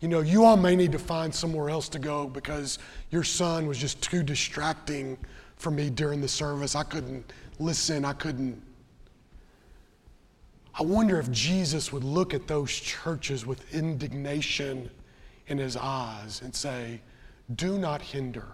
you 0.02 0.10
know, 0.10 0.20
you 0.20 0.44
all 0.44 0.58
may 0.58 0.76
need 0.76 0.92
to 0.92 1.00
find 1.00 1.34
somewhere 1.34 1.70
else 1.70 1.88
to 1.88 2.00
go 2.00 2.28
because 2.28 2.80
your 3.12 3.24
son 3.24 3.66
was 3.66 3.78
just 3.78 4.04
too 4.04 4.22
distracting 4.22 5.18
for 5.56 5.72
me 5.72 5.90
during 5.90 6.20
the 6.20 6.28
service. 6.28 6.76
I 6.76 6.84
couldn't 6.84 7.32
listen, 7.58 8.04
I 8.04 8.12
couldn't. 8.12 8.62
I 10.78 10.84
wonder 10.84 11.18
if 11.18 11.32
Jesus 11.32 11.94
would 11.94 12.04
look 12.04 12.34
at 12.34 12.46
those 12.46 12.74
churches 12.74 13.46
with 13.46 13.74
indignation 13.74 14.90
in 15.48 15.58
his 15.58 15.78
eyes 15.78 16.42
and 16.42 16.54
say, 16.54 17.00
Do 17.56 17.78
not 17.78 18.02
hinder 18.02 18.48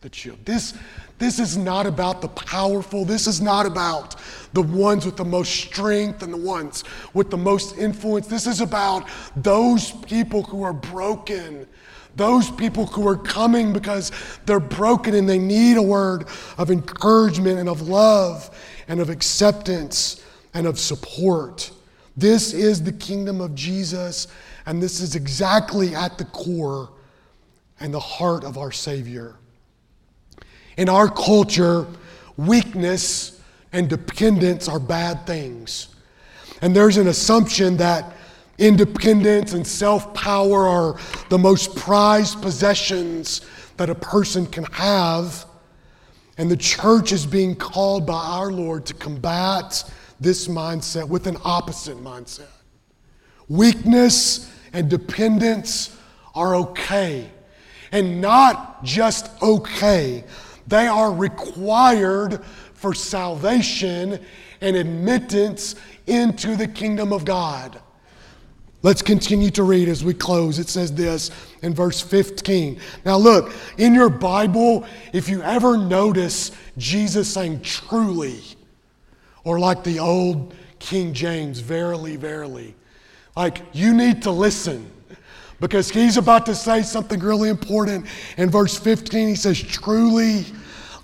the 0.00 0.10
children. 0.10 0.44
This, 0.44 0.74
this 1.18 1.38
is 1.38 1.56
not 1.56 1.86
about 1.86 2.20
the 2.20 2.28
powerful. 2.28 3.04
This 3.04 3.26
is 3.26 3.40
not 3.40 3.66
about 3.66 4.16
the 4.52 4.62
ones 4.62 5.04
with 5.04 5.16
the 5.16 5.24
most 5.24 5.52
strength 5.52 6.22
and 6.22 6.32
the 6.32 6.38
ones 6.38 6.84
with 7.14 7.30
the 7.30 7.36
most 7.36 7.76
influence. 7.78 8.26
This 8.26 8.46
is 8.46 8.60
about 8.60 9.08
those 9.36 9.92
people 9.92 10.42
who 10.42 10.62
are 10.62 10.72
broken. 10.72 11.66
Those 12.16 12.50
people 12.50 12.86
who 12.86 13.06
are 13.06 13.16
coming 13.16 13.72
because 13.72 14.10
they're 14.46 14.60
broken 14.60 15.14
and 15.14 15.28
they 15.28 15.38
need 15.38 15.76
a 15.76 15.82
word 15.82 16.26
of 16.56 16.70
encouragement 16.70 17.58
and 17.58 17.68
of 17.68 17.88
love 17.88 18.50
and 18.88 19.00
of 19.00 19.10
acceptance 19.10 20.24
and 20.54 20.66
of 20.66 20.78
support. 20.78 21.70
This 22.16 22.54
is 22.54 22.82
the 22.82 22.92
kingdom 22.92 23.42
of 23.42 23.54
Jesus, 23.54 24.28
and 24.64 24.82
this 24.82 25.00
is 25.00 25.14
exactly 25.14 25.94
at 25.94 26.16
the 26.16 26.24
core 26.26 26.90
and 27.78 27.92
the 27.92 28.00
heart 28.00 28.44
of 28.44 28.56
our 28.56 28.72
Savior. 28.72 29.36
In 30.76 30.88
our 30.88 31.08
culture, 31.08 31.86
weakness 32.36 33.40
and 33.72 33.88
dependence 33.88 34.68
are 34.68 34.78
bad 34.78 35.26
things. 35.26 35.88
And 36.62 36.74
there's 36.74 36.96
an 36.96 37.08
assumption 37.08 37.76
that 37.78 38.14
independence 38.58 39.52
and 39.52 39.66
self 39.66 40.14
power 40.14 40.66
are 40.66 40.98
the 41.28 41.38
most 41.38 41.76
prized 41.76 42.40
possessions 42.40 43.42
that 43.76 43.90
a 43.90 43.94
person 43.94 44.46
can 44.46 44.64
have. 44.64 45.44
And 46.38 46.50
the 46.50 46.56
church 46.56 47.12
is 47.12 47.26
being 47.26 47.56
called 47.56 48.06
by 48.06 48.14
our 48.22 48.50
Lord 48.50 48.86
to 48.86 48.94
combat 48.94 49.90
this 50.20 50.48
mindset 50.48 51.08
with 51.08 51.26
an 51.26 51.36
opposite 51.44 51.98
mindset. 51.98 52.48
Weakness 53.48 54.50
and 54.72 54.90
dependence 54.90 55.96
are 56.34 56.54
okay. 56.56 57.30
And 57.92 58.20
not 58.20 58.84
just 58.84 59.30
okay, 59.42 60.24
they 60.66 60.86
are 60.86 61.12
required 61.12 62.44
for 62.74 62.94
salvation 62.94 64.18
and 64.60 64.76
admittance 64.76 65.74
into 66.06 66.56
the 66.56 66.68
kingdom 66.68 67.12
of 67.12 67.24
God. 67.24 67.80
Let's 68.82 69.02
continue 69.02 69.50
to 69.50 69.64
read 69.64 69.88
as 69.88 70.04
we 70.04 70.14
close. 70.14 70.58
It 70.58 70.68
says 70.68 70.94
this 70.94 71.30
in 71.62 71.74
verse 71.74 72.00
15. 72.00 72.78
Now, 73.04 73.16
look, 73.16 73.52
in 73.78 73.94
your 73.94 74.10
Bible, 74.10 74.86
if 75.12 75.28
you 75.28 75.42
ever 75.42 75.76
notice 75.76 76.52
Jesus 76.78 77.32
saying 77.32 77.62
truly, 77.62 78.42
or 79.44 79.58
like 79.58 79.82
the 79.82 79.98
old 79.98 80.54
King 80.78 81.14
James, 81.14 81.58
verily, 81.60 82.16
verily, 82.16 82.74
like 83.36 83.62
you 83.72 83.94
need 83.94 84.22
to 84.22 84.30
listen 84.30 84.90
because 85.60 85.90
he's 85.90 86.16
about 86.16 86.46
to 86.46 86.54
say 86.54 86.82
something 86.82 87.20
really 87.20 87.48
important. 87.48 88.06
In 88.36 88.50
verse 88.50 88.78
15, 88.78 89.28
he 89.28 89.34
says, 89.34 89.60
Truly, 89.60 90.44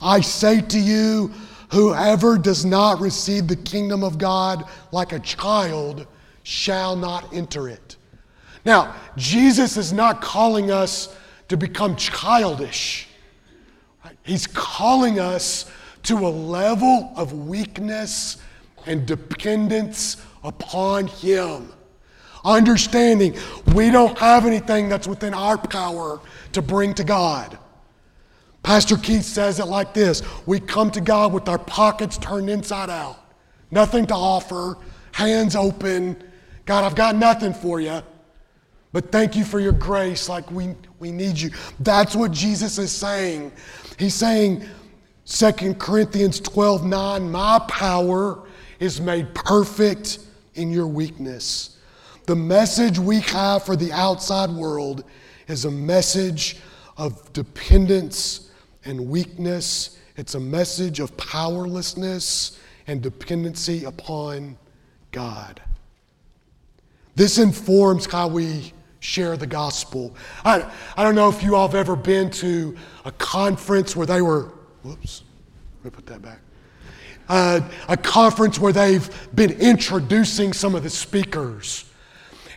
I 0.00 0.20
say 0.20 0.60
to 0.60 0.78
you, 0.78 1.32
whoever 1.70 2.36
does 2.36 2.64
not 2.64 3.00
receive 3.00 3.48
the 3.48 3.56
kingdom 3.56 4.04
of 4.04 4.18
God 4.18 4.68
like 4.90 5.12
a 5.12 5.20
child 5.20 6.06
shall 6.42 6.96
not 6.96 7.32
enter 7.32 7.68
it. 7.68 7.96
Now, 8.64 8.94
Jesus 9.16 9.76
is 9.76 9.92
not 9.92 10.20
calling 10.20 10.70
us 10.70 11.16
to 11.48 11.56
become 11.56 11.96
childish. 11.96 13.08
He's 14.22 14.46
calling 14.46 15.18
us 15.18 15.70
to 16.04 16.18
a 16.18 16.28
level 16.28 17.12
of 17.16 17.32
weakness 17.32 18.38
and 18.86 19.06
dependence 19.06 20.24
upon 20.44 21.06
Him. 21.06 21.72
Understanding 22.44 23.36
we 23.74 23.90
don't 23.90 24.18
have 24.18 24.46
anything 24.46 24.88
that's 24.88 25.06
within 25.06 25.32
our 25.32 25.56
power 25.56 26.20
to 26.52 26.62
bring 26.62 26.94
to 26.94 27.04
God. 27.04 27.58
Pastor 28.62 28.96
Keith 28.96 29.24
says 29.24 29.58
it 29.58 29.66
like 29.66 29.94
this 29.94 30.22
We 30.46 30.60
come 30.60 30.90
to 30.92 31.00
God 31.00 31.32
with 31.32 31.48
our 31.48 31.58
pockets 31.58 32.18
turned 32.18 32.50
inside 32.50 32.90
out, 32.90 33.18
nothing 33.70 34.06
to 34.06 34.14
offer, 34.14 34.76
hands 35.12 35.56
open. 35.56 36.22
God, 36.64 36.84
I've 36.84 36.94
got 36.94 37.16
nothing 37.16 37.52
for 37.52 37.80
you, 37.80 38.02
but 38.92 39.10
thank 39.10 39.34
you 39.36 39.44
for 39.44 39.58
your 39.58 39.72
grace. 39.72 40.28
Like 40.28 40.50
we, 40.50 40.74
we 40.98 41.10
need 41.10 41.38
you. 41.38 41.50
That's 41.80 42.14
what 42.14 42.30
Jesus 42.30 42.78
is 42.78 42.92
saying. 42.92 43.52
He's 43.98 44.14
saying, 44.14 44.64
2 45.26 45.74
Corinthians 45.74 46.40
12 46.40 46.84
9, 46.84 47.30
my 47.30 47.58
power 47.68 48.46
is 48.80 49.00
made 49.00 49.34
perfect 49.34 50.18
in 50.54 50.70
your 50.70 50.86
weakness. 50.86 51.78
The 52.26 52.36
message 52.36 52.98
we 52.98 53.20
have 53.20 53.64
for 53.64 53.74
the 53.74 53.90
outside 53.92 54.50
world 54.50 55.04
is 55.48 55.64
a 55.64 55.70
message 55.70 56.58
of 56.96 57.32
dependence 57.32 58.50
and 58.84 59.08
weakness. 59.08 59.98
It's 60.16 60.34
a 60.34 60.40
message 60.40 61.00
of 61.00 61.16
powerlessness 61.16 62.60
and 62.86 63.02
dependency 63.02 63.84
upon 63.84 64.56
God. 65.10 65.60
This 67.16 67.38
informs 67.38 68.06
how 68.06 68.28
we 68.28 68.72
share 69.00 69.36
the 69.36 69.46
gospel. 69.46 70.14
I, 70.44 70.70
I 70.96 71.02
don't 71.02 71.16
know 71.16 71.28
if 71.28 71.42
you 71.42 71.56
all 71.56 71.66
have 71.66 71.74
ever 71.74 71.96
been 71.96 72.30
to 72.30 72.76
a 73.04 73.10
conference 73.12 73.96
where 73.96 74.06
they 74.06 74.22
were, 74.22 74.52
whoops, 74.84 75.24
let 75.82 75.92
me 75.92 75.96
put 75.96 76.06
that 76.06 76.22
back. 76.22 76.38
Uh, 77.28 77.60
a 77.88 77.96
conference 77.96 78.60
where 78.60 78.72
they've 78.72 79.28
been 79.34 79.52
introducing 79.60 80.52
some 80.52 80.76
of 80.76 80.84
the 80.84 80.90
speakers. 80.90 81.86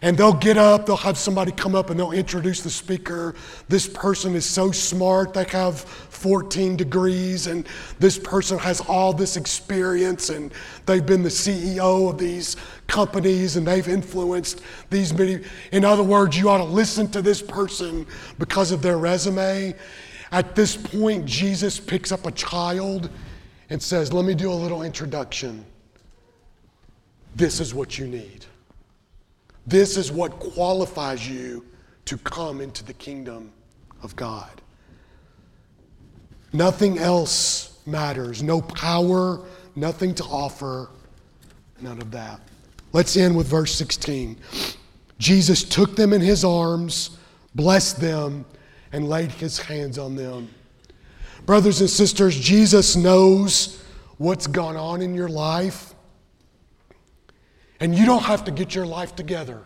And 0.01 0.17
they'll 0.17 0.33
get 0.33 0.57
up, 0.57 0.85
they'll 0.85 0.97
have 0.97 1.17
somebody 1.17 1.51
come 1.51 1.75
up 1.75 1.89
and 1.89 1.99
they'll 1.99 2.11
introduce 2.11 2.61
the 2.61 2.69
speaker. 2.69 3.35
This 3.69 3.87
person 3.87 4.35
is 4.35 4.45
so 4.45 4.71
smart, 4.71 5.33
they 5.33 5.45
have 5.45 5.79
14 5.79 6.75
degrees, 6.75 7.47
and 7.47 7.67
this 7.99 8.19
person 8.19 8.57
has 8.59 8.81
all 8.81 9.13
this 9.13 9.37
experience, 9.37 10.29
and 10.29 10.51
they've 10.85 11.05
been 11.05 11.23
the 11.23 11.29
CEO 11.29 12.09
of 12.09 12.17
these 12.17 12.57
companies 12.87 13.55
and 13.55 13.67
they've 13.67 13.87
influenced 13.87 14.61
these 14.89 15.13
many. 15.13 15.43
In 15.71 15.85
other 15.85 16.03
words, 16.03 16.37
you 16.37 16.49
ought 16.49 16.57
to 16.57 16.63
listen 16.63 17.07
to 17.11 17.21
this 17.21 17.41
person 17.41 18.05
because 18.37 18.71
of 18.71 18.81
their 18.81 18.97
resume. 18.97 19.75
At 20.31 20.55
this 20.55 20.75
point, 20.75 21.25
Jesus 21.25 21.79
picks 21.79 22.11
up 22.11 22.25
a 22.25 22.31
child 22.31 23.09
and 23.69 23.81
says, 23.81 24.13
Let 24.13 24.25
me 24.25 24.35
do 24.35 24.51
a 24.51 24.53
little 24.53 24.83
introduction. 24.83 25.65
This 27.35 27.59
is 27.59 27.73
what 27.73 27.97
you 27.97 28.07
need. 28.07 28.45
This 29.67 29.97
is 29.97 30.11
what 30.11 30.39
qualifies 30.39 31.27
you 31.27 31.65
to 32.05 32.17
come 32.19 32.61
into 32.61 32.83
the 32.83 32.93
kingdom 32.93 33.51
of 34.03 34.15
God. 34.15 34.61
Nothing 36.53 36.99
else 36.99 37.79
matters. 37.85 38.43
No 38.43 38.61
power, 38.61 39.41
nothing 39.75 40.13
to 40.15 40.23
offer, 40.23 40.89
none 41.81 41.99
of 42.01 42.11
that. 42.11 42.39
Let's 42.93 43.17
end 43.17 43.35
with 43.35 43.47
verse 43.47 43.73
16. 43.75 44.37
Jesus 45.17 45.63
took 45.63 45.95
them 45.95 46.13
in 46.13 46.21
his 46.21 46.45
arms, 46.45 47.17
blessed 47.55 47.99
them, 47.99 48.45
and 48.91 49.09
laid 49.09 49.31
his 49.31 49.57
hands 49.57 49.97
on 49.97 50.15
them. 50.15 50.49
Brothers 51.45 51.81
and 51.81 51.89
sisters, 51.89 52.39
Jesus 52.39 52.95
knows 52.95 53.83
what's 54.17 54.47
gone 54.47 54.77
on 54.77 55.01
in 55.01 55.13
your 55.13 55.27
life. 55.27 55.94
And 57.79 57.95
you 57.95 58.05
don't 58.05 58.23
have 58.23 58.45
to 58.45 58.51
get 58.51 58.73
your 58.73 58.85
life 58.85 59.15
together. 59.15 59.61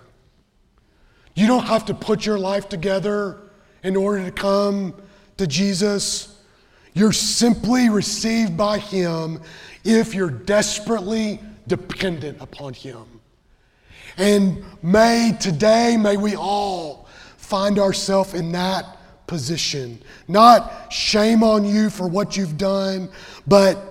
You 1.36 1.48
don't 1.48 1.66
have 1.66 1.86
to 1.86 1.94
put 1.94 2.26
your 2.26 2.40
life 2.40 2.68
together 2.68 3.40
in 3.84 3.96
order 3.96 4.26
to 4.26 4.32
come 4.32 4.94
to 5.38 5.48
Jesus. 5.48 6.38
You're 6.94 7.14
simply 7.14 7.90
received 7.90 8.58
by 8.58 8.80
Him 8.80 9.42
if 9.84 10.14
you're 10.14 10.30
desperately 10.30 11.40
dependent 11.68 12.42
upon 12.42 12.74
Him. 12.74 13.06
And 14.18 14.64
may 14.84 15.38
today, 15.40 15.96
may 15.98 16.18
we 16.18 16.36
all 16.36 17.08
find 17.38 17.80
ourselves 17.80 18.34
in 18.34 18.52
that 18.52 18.98
position. 19.28 20.02
Not 20.28 20.92
shame 20.92 21.42
on 21.42 21.64
you 21.64 21.90
for 21.90 22.08
what 22.08 22.36
you've 22.36 22.58
done, 22.58 23.10
but 23.48 23.89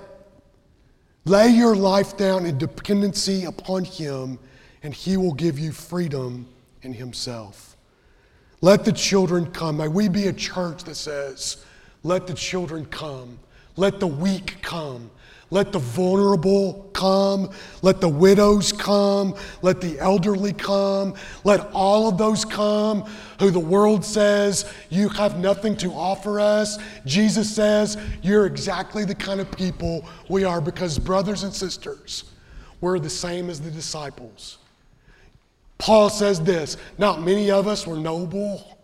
lay 1.28 1.48
your 1.48 1.76
life 1.76 2.16
down 2.16 2.46
in 2.46 2.58
dependency 2.58 3.44
upon 3.44 3.84
Him, 3.84 4.38
and 4.82 4.94
He 4.94 5.16
will 5.16 5.34
give 5.34 5.58
you 5.58 5.72
freedom 5.72 6.48
in 6.82 6.92
Himself. 6.92 7.76
Let 8.60 8.84
the 8.84 8.92
children 8.92 9.46
come. 9.52 9.76
May 9.76 9.88
we 9.88 10.08
be 10.08 10.26
a 10.26 10.32
church 10.32 10.84
that 10.84 10.96
says, 10.96 11.64
Let 12.02 12.26
the 12.26 12.34
children 12.34 12.86
come. 12.86 13.38
Let 13.76 14.00
the 14.00 14.06
weak 14.06 14.56
come. 14.62 15.10
Let 15.50 15.72
the 15.72 15.78
vulnerable 15.78 16.90
come. 16.92 17.50
Let 17.80 18.00
the 18.00 18.08
widows 18.08 18.70
come. 18.70 19.34
Let 19.62 19.80
the 19.80 19.98
elderly 19.98 20.52
come. 20.52 21.14
Let 21.44 21.70
all 21.72 22.08
of 22.08 22.18
those 22.18 22.44
come 22.44 23.04
who 23.40 23.50
the 23.50 23.58
world 23.58 24.04
says 24.04 24.70
you 24.90 25.08
have 25.10 25.38
nothing 25.38 25.76
to 25.78 25.92
offer 25.92 26.38
us. 26.38 26.78
Jesus 27.06 27.54
says 27.54 27.96
you're 28.22 28.46
exactly 28.46 29.04
the 29.04 29.14
kind 29.14 29.40
of 29.40 29.50
people 29.52 30.04
we 30.28 30.44
are 30.44 30.60
because, 30.60 30.98
brothers 30.98 31.44
and 31.44 31.54
sisters, 31.54 32.24
we're 32.80 32.98
the 32.98 33.10
same 33.10 33.48
as 33.48 33.60
the 33.60 33.70
disciples. 33.70 34.58
Paul 35.78 36.10
says 36.10 36.42
this 36.42 36.76
not 36.98 37.22
many 37.22 37.50
of 37.50 37.66
us 37.66 37.86
were 37.86 37.96
noble. 37.96 38.77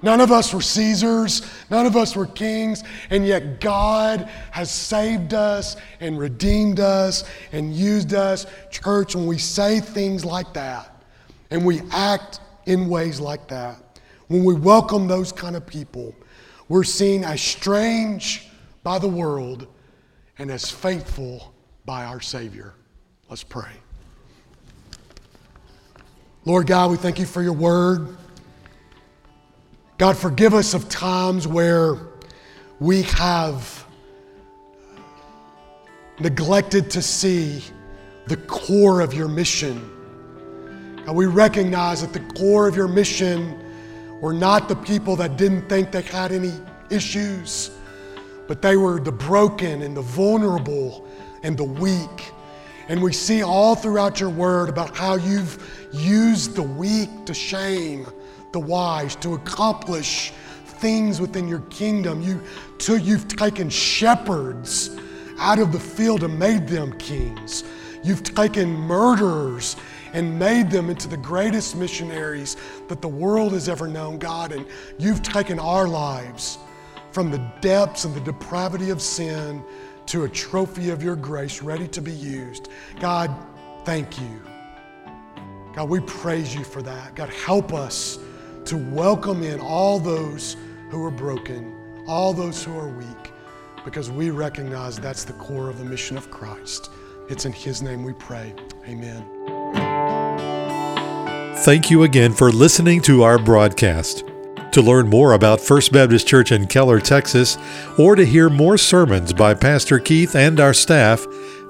None 0.00 0.20
of 0.20 0.30
us 0.30 0.54
were 0.54 0.62
Caesars, 0.62 1.42
none 1.70 1.84
of 1.84 1.96
us 1.96 2.14
were 2.14 2.26
kings, 2.26 2.84
and 3.10 3.26
yet 3.26 3.60
God 3.60 4.28
has 4.52 4.70
saved 4.70 5.34
us 5.34 5.76
and 6.00 6.16
redeemed 6.18 6.78
us 6.78 7.24
and 7.50 7.74
used 7.74 8.14
us. 8.14 8.46
Church, 8.70 9.16
when 9.16 9.26
we 9.26 9.38
say 9.38 9.80
things 9.80 10.24
like 10.24 10.52
that 10.54 11.02
and 11.50 11.64
we 11.64 11.80
act 11.90 12.40
in 12.66 12.88
ways 12.88 13.18
like 13.18 13.48
that, 13.48 13.76
when 14.28 14.44
we 14.44 14.54
welcome 14.54 15.08
those 15.08 15.32
kind 15.32 15.56
of 15.56 15.66
people, 15.66 16.14
we're 16.68 16.84
seen 16.84 17.24
as 17.24 17.40
strange 17.40 18.48
by 18.84 18.98
the 18.98 19.08
world 19.08 19.66
and 20.38 20.50
as 20.50 20.70
faithful 20.70 21.52
by 21.84 22.04
our 22.04 22.20
Savior. 22.20 22.74
Let's 23.28 23.42
pray. 23.42 23.72
Lord 26.44 26.66
God, 26.66 26.90
we 26.90 26.98
thank 26.98 27.18
you 27.18 27.26
for 27.26 27.42
your 27.42 27.52
word. 27.52 28.16
God, 29.98 30.16
forgive 30.16 30.54
us 30.54 30.74
of 30.74 30.88
times 30.88 31.48
where 31.48 31.96
we 32.78 33.02
have 33.02 33.84
neglected 36.20 36.88
to 36.92 37.02
see 37.02 37.64
the 38.28 38.36
core 38.36 39.00
of 39.00 39.12
your 39.12 39.26
mission. 39.26 39.90
God, 41.04 41.16
we 41.16 41.26
recognize 41.26 42.00
that 42.02 42.12
the 42.12 42.20
core 42.38 42.68
of 42.68 42.76
your 42.76 42.86
mission 42.86 43.60
were 44.20 44.32
not 44.32 44.68
the 44.68 44.76
people 44.76 45.16
that 45.16 45.36
didn't 45.36 45.68
think 45.68 45.90
they 45.90 46.02
had 46.02 46.30
any 46.30 46.52
issues, 46.90 47.72
but 48.46 48.62
they 48.62 48.76
were 48.76 49.00
the 49.00 49.10
broken 49.10 49.82
and 49.82 49.96
the 49.96 50.02
vulnerable 50.02 51.08
and 51.42 51.56
the 51.56 51.64
weak. 51.64 52.32
And 52.88 53.02
we 53.02 53.12
see 53.12 53.42
all 53.42 53.74
throughout 53.74 54.20
your 54.20 54.30
word 54.30 54.68
about 54.68 54.96
how 54.96 55.16
you've 55.16 55.88
used 55.92 56.54
the 56.54 56.62
weak 56.62 57.08
to 57.26 57.34
shame 57.34 58.06
the 58.52 58.60
wise 58.60 59.16
to 59.16 59.34
accomplish 59.34 60.32
things 60.64 61.20
within 61.20 61.48
your 61.48 61.60
kingdom. 61.70 62.22
You, 62.22 62.42
to, 62.78 62.98
you've 62.98 63.28
taken 63.28 63.68
shepherds 63.68 64.96
out 65.38 65.58
of 65.58 65.72
the 65.72 65.80
field 65.80 66.24
and 66.24 66.38
made 66.38 66.68
them 66.68 66.92
kings. 66.98 67.64
You've 68.02 68.22
taken 68.22 68.70
murderers 68.70 69.76
and 70.12 70.38
made 70.38 70.70
them 70.70 70.88
into 70.88 71.08
the 71.08 71.16
greatest 71.16 71.76
missionaries 71.76 72.56
that 72.88 73.02
the 73.02 73.08
world 73.08 73.52
has 73.52 73.68
ever 73.68 73.88
known, 73.88 74.18
God. 74.18 74.52
And 74.52 74.66
you've 74.98 75.22
taken 75.22 75.58
our 75.58 75.86
lives 75.86 76.58
from 77.12 77.30
the 77.30 77.38
depths 77.60 78.04
and 78.04 78.14
the 78.14 78.20
depravity 78.20 78.90
of 78.90 79.02
sin 79.02 79.62
to 80.06 80.24
a 80.24 80.28
trophy 80.28 80.90
of 80.90 81.02
your 81.02 81.16
grace 81.16 81.62
ready 81.62 81.86
to 81.88 82.00
be 82.00 82.12
used. 82.12 82.68
God, 83.00 83.30
thank 83.84 84.18
you. 84.20 84.42
God, 85.74 85.88
we 85.88 86.00
praise 86.00 86.54
you 86.54 86.64
for 86.64 86.80
that. 86.82 87.14
God, 87.14 87.28
help 87.30 87.74
us 87.74 88.18
to 88.68 88.76
welcome 88.76 89.42
in 89.42 89.58
all 89.60 89.98
those 89.98 90.56
who 90.90 91.02
are 91.02 91.10
broken, 91.10 91.74
all 92.06 92.34
those 92.34 92.62
who 92.62 92.78
are 92.78 92.88
weak, 92.88 93.32
because 93.82 94.10
we 94.10 94.30
recognize 94.30 94.98
that's 94.98 95.24
the 95.24 95.32
core 95.34 95.70
of 95.70 95.78
the 95.78 95.84
mission 95.84 96.18
of 96.18 96.30
Christ. 96.30 96.90
It's 97.30 97.46
in 97.46 97.52
His 97.52 97.80
name 97.80 98.04
we 98.04 98.12
pray. 98.12 98.54
Amen. 98.86 99.24
Thank 101.64 101.90
you 101.90 102.02
again 102.02 102.34
for 102.34 102.52
listening 102.52 103.00
to 103.02 103.22
our 103.22 103.38
broadcast. 103.38 104.24
To 104.72 104.82
learn 104.82 105.08
more 105.08 105.32
about 105.32 105.62
First 105.62 105.90
Baptist 105.90 106.26
Church 106.26 106.52
in 106.52 106.66
Keller, 106.66 107.00
Texas, 107.00 107.56
or 107.98 108.16
to 108.16 108.24
hear 108.24 108.50
more 108.50 108.76
sermons 108.76 109.32
by 109.32 109.54
Pastor 109.54 109.98
Keith 109.98 110.36
and 110.36 110.60
our 110.60 110.74
staff, 110.74 111.24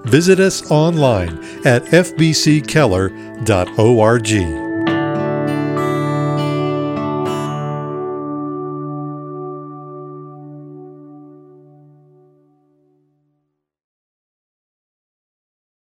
visit 0.04 0.40
us 0.40 0.68
online 0.68 1.38
at 1.64 1.84
fbckeller.org. 1.84 4.67